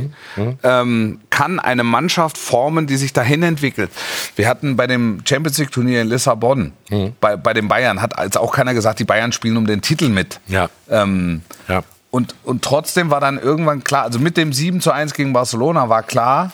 [0.63, 3.91] ähm, kann eine Mannschaft formen, die sich dahin entwickelt.
[4.35, 6.73] Wir hatten bei dem Champions League Turnier in Lissabon,
[7.21, 10.09] bei, bei den Bayern, hat als auch keiner gesagt, die Bayern spielen um den Titel
[10.09, 10.39] mit.
[10.47, 10.69] Ja.
[10.89, 11.83] Ähm, Ja.
[12.09, 15.87] und, und trotzdem war dann irgendwann klar, also mit dem 7 zu 1 gegen Barcelona
[15.89, 16.51] war klar,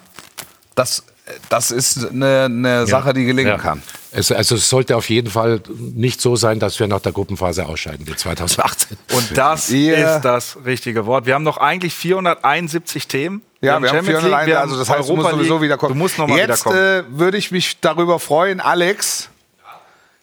[0.75, 1.03] dass
[1.49, 3.57] das ist eine, eine Sache, die gelingen Ja.
[3.57, 3.81] kann.
[4.17, 7.65] Es, also es sollte auf jeden Fall nicht so sein, dass wir nach der Gruppenphase
[7.65, 8.97] ausscheiden wie 2018.
[9.13, 11.25] Und das Ihr- ist das richtige Wort.
[11.25, 13.41] Wir haben noch eigentlich 471 Themen.
[13.59, 15.61] Ja, wir haben Champions 401, League, wir also haben das heißt, du musst Europa sowieso
[15.61, 15.93] wieder kommen.
[15.93, 19.29] Du musst noch mal Jetzt äh, würde ich mich darüber freuen, Alex.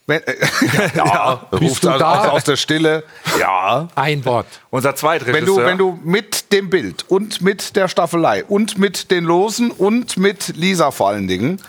[0.07, 0.35] Wenn, äh,
[0.97, 2.29] ja, Bist ruft du aus, da?
[2.31, 3.05] aus der Stille.
[3.39, 3.89] Ja.
[3.95, 4.47] Ein Wort.
[4.71, 5.67] Unser Zweitregisseur.
[5.67, 9.71] Wenn du, wenn du mit dem Bild und mit der Staffelei und mit den Losen
[9.71, 11.61] und mit Lisa vor allen Dingen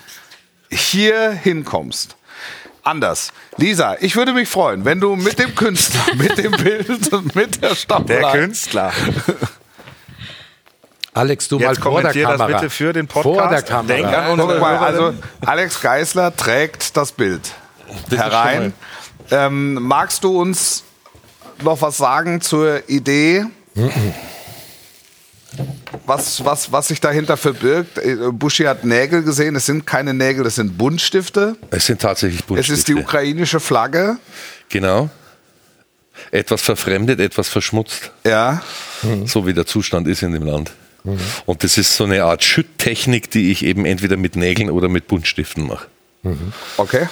[0.73, 2.15] hier hinkommst.
[2.83, 3.31] Anders.
[3.57, 7.61] Lisa, ich würde mich freuen, wenn du mit dem Künstler, mit dem Bild und mit
[7.63, 8.19] der Staffelei.
[8.19, 8.91] der Künstler.
[11.13, 12.57] Alex, du Jetzt mal vor der kommentier das Kamera.
[12.57, 13.39] bitte für den Podcast.
[13.39, 13.95] Vor der Kamera.
[13.95, 15.13] Denk an Guck unsere mal, also.
[15.45, 17.51] Alex Geisler trägt das Bild
[18.09, 18.73] herein.
[19.31, 20.83] Ähm, magst du uns
[21.61, 23.45] noch was sagen zur Idee?
[26.05, 27.97] Was, was, was sich dahinter verbirgt?
[27.99, 29.55] Äh, Buschi hat Nägel gesehen.
[29.55, 31.55] Es sind keine Nägel, das sind Buntstifte.
[31.71, 32.73] Es sind tatsächlich Es Buntstifte.
[32.73, 34.17] ist die ukrainische Flagge.
[34.69, 35.09] Genau.
[36.31, 38.61] Etwas verfremdet, etwas verschmutzt, Ja.
[39.25, 40.71] so wie der Zustand ist in dem Land.
[41.45, 45.07] Und das ist so eine Art Schütttechnik, die ich eben entweder mit Nägeln oder mit
[45.07, 45.87] Buntstiften mache.
[46.77, 47.07] Okay.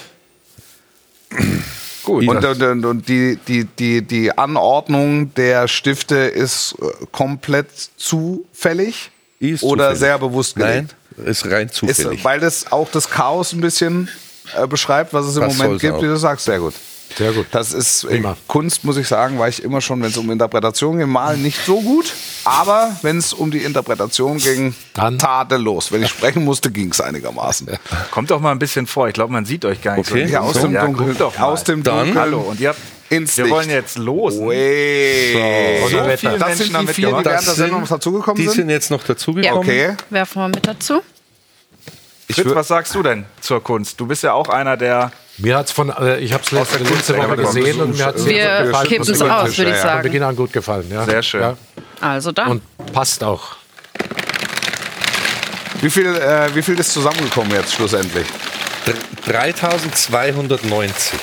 [2.04, 2.28] Gut.
[2.28, 9.12] Und, und, und, und die, die, die, die Anordnung der Stifte ist äh, komplett zufällig
[9.40, 10.00] Ist oder zufällig.
[10.00, 11.30] sehr bewusst Nein, gelegt?
[11.30, 12.20] ist rein zufällig.
[12.20, 14.10] Ist, weil das auch das Chaos ein bisschen
[14.58, 16.02] äh, beschreibt, was es im Das Moment gibt, auch.
[16.02, 16.46] wie du sagst.
[16.46, 16.74] Sehr gut.
[17.18, 17.48] Sehr gut.
[17.52, 18.38] Das ist äh, Prima.
[18.48, 21.60] Kunst, muss ich sagen, war ich immer schon, wenn es um Interpretation ging, mal nicht
[21.66, 22.14] so gut.
[22.46, 25.92] Aber wenn es um die Interpretation ging, Dann- tadellos.
[25.92, 27.70] Wenn ich sprechen musste, ging es einigermaßen.
[28.12, 29.08] Kommt doch mal ein bisschen vor.
[29.08, 30.26] Ich glaube, man sieht euch gar nicht Okay.
[30.28, 30.34] so.
[30.34, 31.16] Ja, aus So, dem ja, Dunkeln.
[31.40, 32.18] Aus dem Dunkeln.
[32.18, 32.40] Hallo.
[32.42, 33.56] Und ihr habt, Ins wir Licht.
[33.56, 33.98] wollen jetzt.
[34.00, 35.82] Wey.
[35.82, 35.88] So
[36.18, 38.56] viele Das sind Menschen die vier, die während der Sendung sind- dazugekommen Die sind?
[38.56, 39.58] sind jetzt noch dazugekommen.
[39.58, 39.96] Okay.
[40.10, 41.02] Werfen wir mit dazu.
[42.28, 44.00] Ich Fritz, was sagst du denn zur Kunst?
[44.00, 45.12] Du bist ja auch einer der.
[45.38, 48.72] Mir hat's von, äh, ich habe es letzte, Woche gesehen und mir hat es Wir
[48.86, 50.04] kippen es aus, würde ich Von sagen.
[50.04, 50.88] Beginn an gut gefallen.
[50.92, 51.06] Ja.
[51.06, 51.42] Sehr schön.
[51.42, 51.58] Ja.
[52.00, 52.50] Also dann.
[52.50, 52.62] Und
[52.94, 53.56] passt auch.
[55.82, 58.28] Wie viel, äh, wie viel ist zusammengekommen jetzt schlussendlich?
[59.26, 61.20] 3290.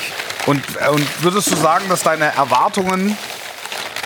[0.47, 3.17] Und, äh, und würdest du sagen, dass deine Erwartungen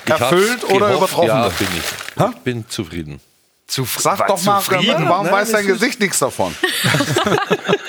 [0.07, 1.59] erfüllt oder gehofft, übertroffen Ja, sind?
[1.59, 2.35] bin ich.
[2.35, 3.21] Ich bin zufrieden.
[3.73, 5.09] Zu, Sag doch mal, zufrieden.
[5.09, 6.55] warum Nein, weiß dein Gesicht nichts davon?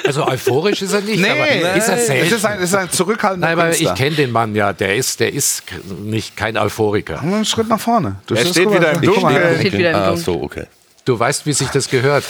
[0.06, 2.36] Also euphorisch ist er nicht, aber ist er es selten.
[2.36, 3.92] ist ein, es ist ein zurückhaltender Nein, aber Künstler.
[3.94, 4.74] ich kenne den Mann ja.
[4.74, 5.64] Der ist, der ist
[6.02, 7.22] nicht kein Euphoriker.
[7.22, 8.18] Einen Schritt nach vorne.
[8.28, 9.06] Du Er steht wieder im mal.
[9.06, 9.60] Dunkeln.
[9.60, 10.24] Steht wieder im ah, Dunkeln.
[10.26, 10.66] so, okay.
[11.06, 12.26] Du weißt, wie sich das gehört.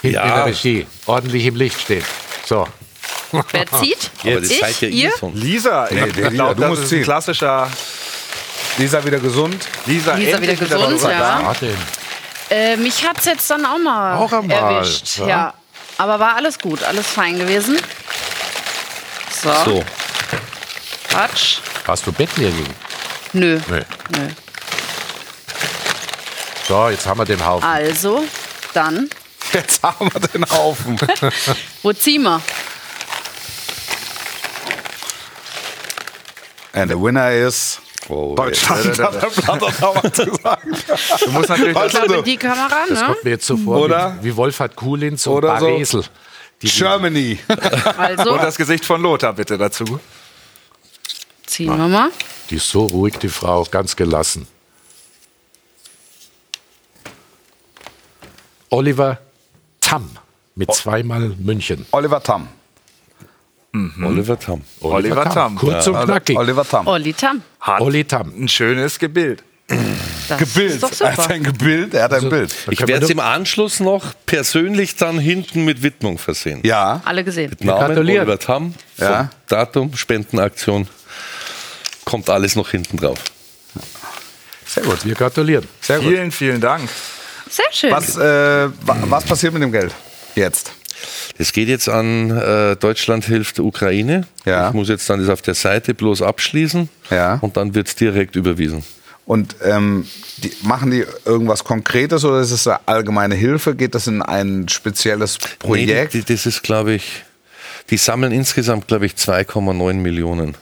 [0.00, 0.22] Hinten Ja.
[0.22, 0.86] in der Regie.
[1.06, 2.04] Ordentlich im Licht stehen.
[2.46, 2.66] So.
[3.50, 4.10] Wer zieht?
[4.24, 4.58] Das ich?
[4.60, 5.12] seid ja ihr?
[5.34, 6.98] Lisa, ich Lisa, glaube, du das musst ist ziehen.
[6.98, 7.68] ein klassischer
[8.78, 9.66] Lisa wieder gesund.
[9.86, 11.40] Lisa, Lisa wieder gesund, was ja.
[11.44, 11.74] Warte.
[12.50, 15.18] Äh, mich hat es jetzt dann auch mal Auch einmal, erwischt.
[15.18, 15.26] ja.
[15.28, 15.54] Ja.
[15.98, 17.78] Aber war alles gut, alles fein gewesen.
[19.42, 19.84] So, So,
[21.10, 21.58] Quatsch.
[21.86, 22.66] Hast du Bett liegen?
[23.32, 23.60] Nö.
[23.68, 23.82] Nee.
[24.16, 24.28] Nö.
[26.66, 27.66] So, jetzt haben wir den Haufen.
[27.68, 28.24] Also,
[28.74, 29.08] dann,
[29.52, 30.98] Jetzt haben wir den Haufen.
[31.82, 32.40] wo ziehen wir?
[36.74, 37.78] And the winner is
[38.08, 38.98] oh, Deutschland.
[38.98, 40.66] Hat der Platter damals gesagt.
[41.24, 43.06] Du musst natürlich du, glaube, die Kamera, Das ne?
[43.06, 44.16] kommt mir jetzt so vor, Oder?
[44.20, 45.66] wie, wie Wolfhard Kuhlins und Oder so.
[45.66, 46.04] Baresel.
[46.62, 47.38] Die, Germany.
[47.96, 50.00] Also, Und das Gesicht von Lothar bitte dazu.
[51.46, 52.10] ziehen wir mal.
[52.50, 54.46] die ist so ruhig, die Frau, ganz gelassen.
[58.70, 59.18] Oliver
[59.80, 60.10] Tamm
[60.54, 61.86] mit zweimal München.
[61.92, 62.48] Oliver Tam.
[64.04, 64.62] Oliver Tam.
[64.80, 65.56] Oliver Tamm.
[65.56, 66.36] Kurz und knackig.
[66.38, 66.86] Oliver Tam.
[66.86, 67.42] Olli Tam.
[67.60, 68.32] Hat Olli Tamm.
[68.38, 69.42] ein schönes Gebild.
[70.28, 70.72] Das Gebild.
[70.74, 71.92] ist doch Er hat ein Gebild.
[71.92, 72.54] Er hat ein Bild.
[72.66, 76.60] Da Ich werde es im Anschluss noch persönlich dann hinten mit Widmung versehen.
[76.64, 77.02] Ja.
[77.04, 77.54] Alle gesehen.
[77.60, 78.26] Namen gratulieren.
[78.26, 79.28] Oliver Tam, Ja.
[79.46, 80.88] Datum, Spendenaktion,
[82.06, 83.18] kommt alles noch hinten drauf.
[84.66, 85.66] Sehr gut, wir gratulieren.
[85.80, 86.08] Sehr gut.
[86.08, 86.88] Vielen, vielen Dank.
[87.50, 87.90] Sehr schön.
[87.90, 89.94] Was, äh, wa- was passiert mit dem Geld
[90.34, 90.72] jetzt?
[91.38, 94.26] Es geht jetzt an äh, Deutschland hilft der Ukraine.
[94.44, 94.68] Ja.
[94.68, 97.38] Ich muss jetzt dann das auf der Seite bloß abschließen Ja.
[97.40, 98.82] und dann wird es direkt überwiesen.
[99.24, 100.06] Und ähm,
[100.38, 103.74] die, machen die irgendwas Konkretes oder ist es eine allgemeine Hilfe?
[103.74, 106.14] Geht das in ein spezielles Projekt?
[106.14, 107.24] Nee, die, die, das ist, glaube ich,
[107.90, 110.54] die sammeln insgesamt, glaube ich, 2,9 Millionen.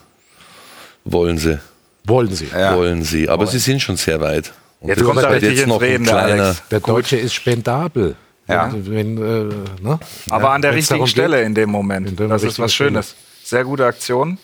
[1.04, 1.60] Wollen sie.
[2.04, 2.48] Wollen Sie.
[2.52, 2.76] Ja.
[2.76, 3.28] Wollen sie.
[3.28, 4.52] Aber sie sind schon sehr weit.
[4.80, 6.42] Und Jetzt das kommt ist er halt richtig jetzt ins noch ein Reden, der kleiner.
[6.44, 6.62] Alex.
[6.70, 8.14] Der Deutsche ist spendabel.
[8.48, 8.70] Ja.
[8.72, 9.98] Wenn, äh, ne?
[10.30, 11.46] Aber an der Wenn's richtigen Stelle geht.
[11.46, 12.08] in dem Moment.
[12.10, 13.14] In der das ist was Schönes.
[13.42, 14.38] Sehr gute Aktion.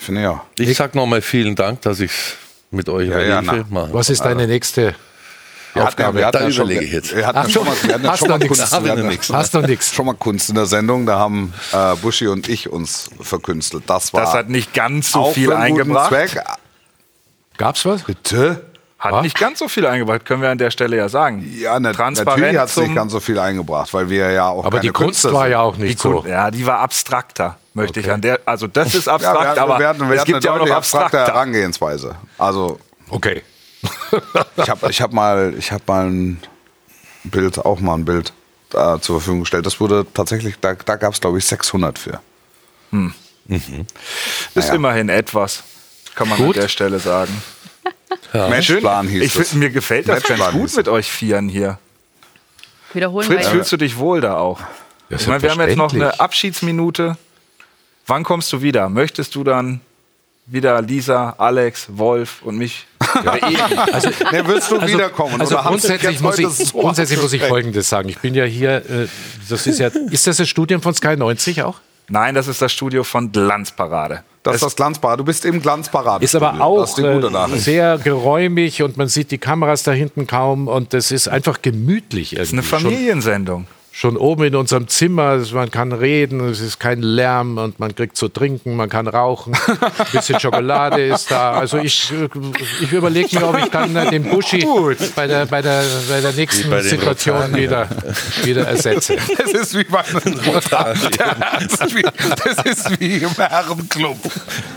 [0.00, 0.40] Finde ich auch.
[0.58, 2.36] Ich sag nochmal vielen Dank, dass ich es
[2.70, 3.66] mit euch Ja, ja, mache.
[3.92, 4.94] Was ist deine nächste
[5.74, 7.14] Wir hatten, ja- wir hatten Da ja schon, überlege ich jetzt.
[7.14, 8.58] Wir hatten ja Ach, schon mal, wir hatten ja hast schon noch mal nix.
[8.58, 9.30] Kunst, wir hatten nix.
[9.32, 9.94] Hast du nix.
[9.94, 11.06] schon mal Kunst in der Sendung.
[11.06, 13.84] Da haben äh, Buschi und ich uns verkünstelt.
[13.86, 16.08] Das war Das hat nicht ganz so viel eingebracht.
[16.08, 16.42] Zweck.
[17.58, 18.02] Gab's was?
[18.04, 18.64] Bitte?
[18.98, 19.22] Hat Ah.
[19.22, 21.48] nicht ganz so viel eingebracht, können wir an der Stelle ja sagen.
[21.56, 24.78] Ja, Transparent natürlich hat es nicht ganz so viel eingebracht, weil wir ja auch Aber
[24.78, 25.52] keine die Kunst Künstler war sind.
[25.52, 26.24] ja auch nicht so.
[26.26, 28.40] Ja, die war abstrakter, möchte ich an der.
[28.44, 30.56] Also das ist Ja, abstrakt, wir hatten, aber wir hatten, wir es gibt ja auch
[30.60, 31.26] eine noch abstrakter.
[31.26, 32.16] Herangehensweise.
[32.38, 33.42] Also Okay.
[34.56, 36.42] ich habe ich hab mal, ich hab mal ein
[37.22, 38.32] Bild, auch mal ein Bild
[38.74, 39.64] äh, zur Verfügung gestellt.
[39.64, 42.20] Das wurde tatsächlich, da, da gab es glaube ich 600 für.
[44.54, 45.62] Ist immerhin etwas,
[46.14, 46.56] kann man Gut.
[46.56, 47.42] an der Stelle sagen.
[48.32, 51.78] Matchplan hieß ich, find, Mir gefällt das ganz gut mit euch Vieren hier.
[52.92, 54.60] Wiederholen Fritz, wir fühlst du dich wohl da auch?
[55.10, 56.18] Ja, Ich meine, wir haben jetzt noch eine.
[56.20, 57.16] Abschiedsminute.
[58.06, 58.88] Wann kommst du wieder?
[58.88, 59.80] Möchtest du dann
[60.46, 62.86] wieder Lisa, Alex, Wolf und mich
[63.22, 63.78] beehren?
[63.92, 65.40] Also, Ne, willst du wiederkommen?
[65.40, 67.42] Also haben Sie grundsätzlich, muss ich, so grundsätzlich muss ich?
[67.42, 68.08] Folgendes sagen.
[68.08, 69.08] Ich bin ja hier, äh,
[69.48, 71.80] das ist ja, ist das das Studium von Sky 90 auch?
[72.08, 74.24] Nein, das ist das Studio von Glanzparade.
[74.42, 75.18] Das ist das Glanzparade.
[75.18, 76.24] Du bist im Glanzparade.
[76.24, 80.68] Ist aber auch ist äh, sehr geräumig und man sieht die Kameras da hinten kaum
[80.68, 82.52] und das ist einfach gemütlich irgendwie.
[82.58, 83.66] Eine Schon, Familiensendung.
[83.66, 88.16] schon oben in unserem Zimmer, man kann reden, es ist kein Lärm und man kriegt
[88.16, 91.52] zu trinken, man kann rauchen, ein bisschen Schokolade ist da.
[91.52, 92.12] Also ich,
[92.80, 94.64] ich überlege mir, ob ich dann äh, den Buschi
[95.16, 97.88] bei der, bei der, bei der nächsten bei Situation wieder,
[98.44, 99.16] wieder ersetze.
[99.38, 100.20] Das ist wie bei einem
[100.70, 104.18] das, ist wie, das ist wie im Herrenclub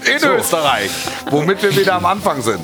[0.05, 0.91] in Österreich,
[1.29, 2.61] womit wir wieder am Anfang sind.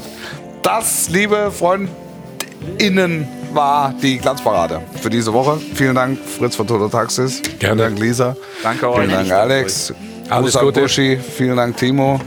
[0.61, 3.27] Das, liebe FreundInnen,
[3.57, 5.59] war die Glanzparade für diese Woche.
[5.73, 7.41] Vielen Dank, Fritz von Toto Taxis.
[7.41, 7.81] Vielen Gerne.
[7.83, 8.35] Dank, Lisa.
[8.63, 8.99] Danke euch.
[8.99, 9.93] Vielen Dank, Alex.
[10.29, 10.81] Alles Gruß Gute.
[10.81, 11.17] Buschi.
[11.17, 12.21] Vielen Dank, Timo.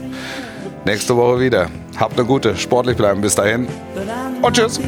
[0.85, 1.69] Nächste Woche wieder.
[1.97, 3.21] Habt eine gute, sportlich bleiben.
[3.21, 3.67] Bis dahin.
[4.41, 4.79] Und tschüss.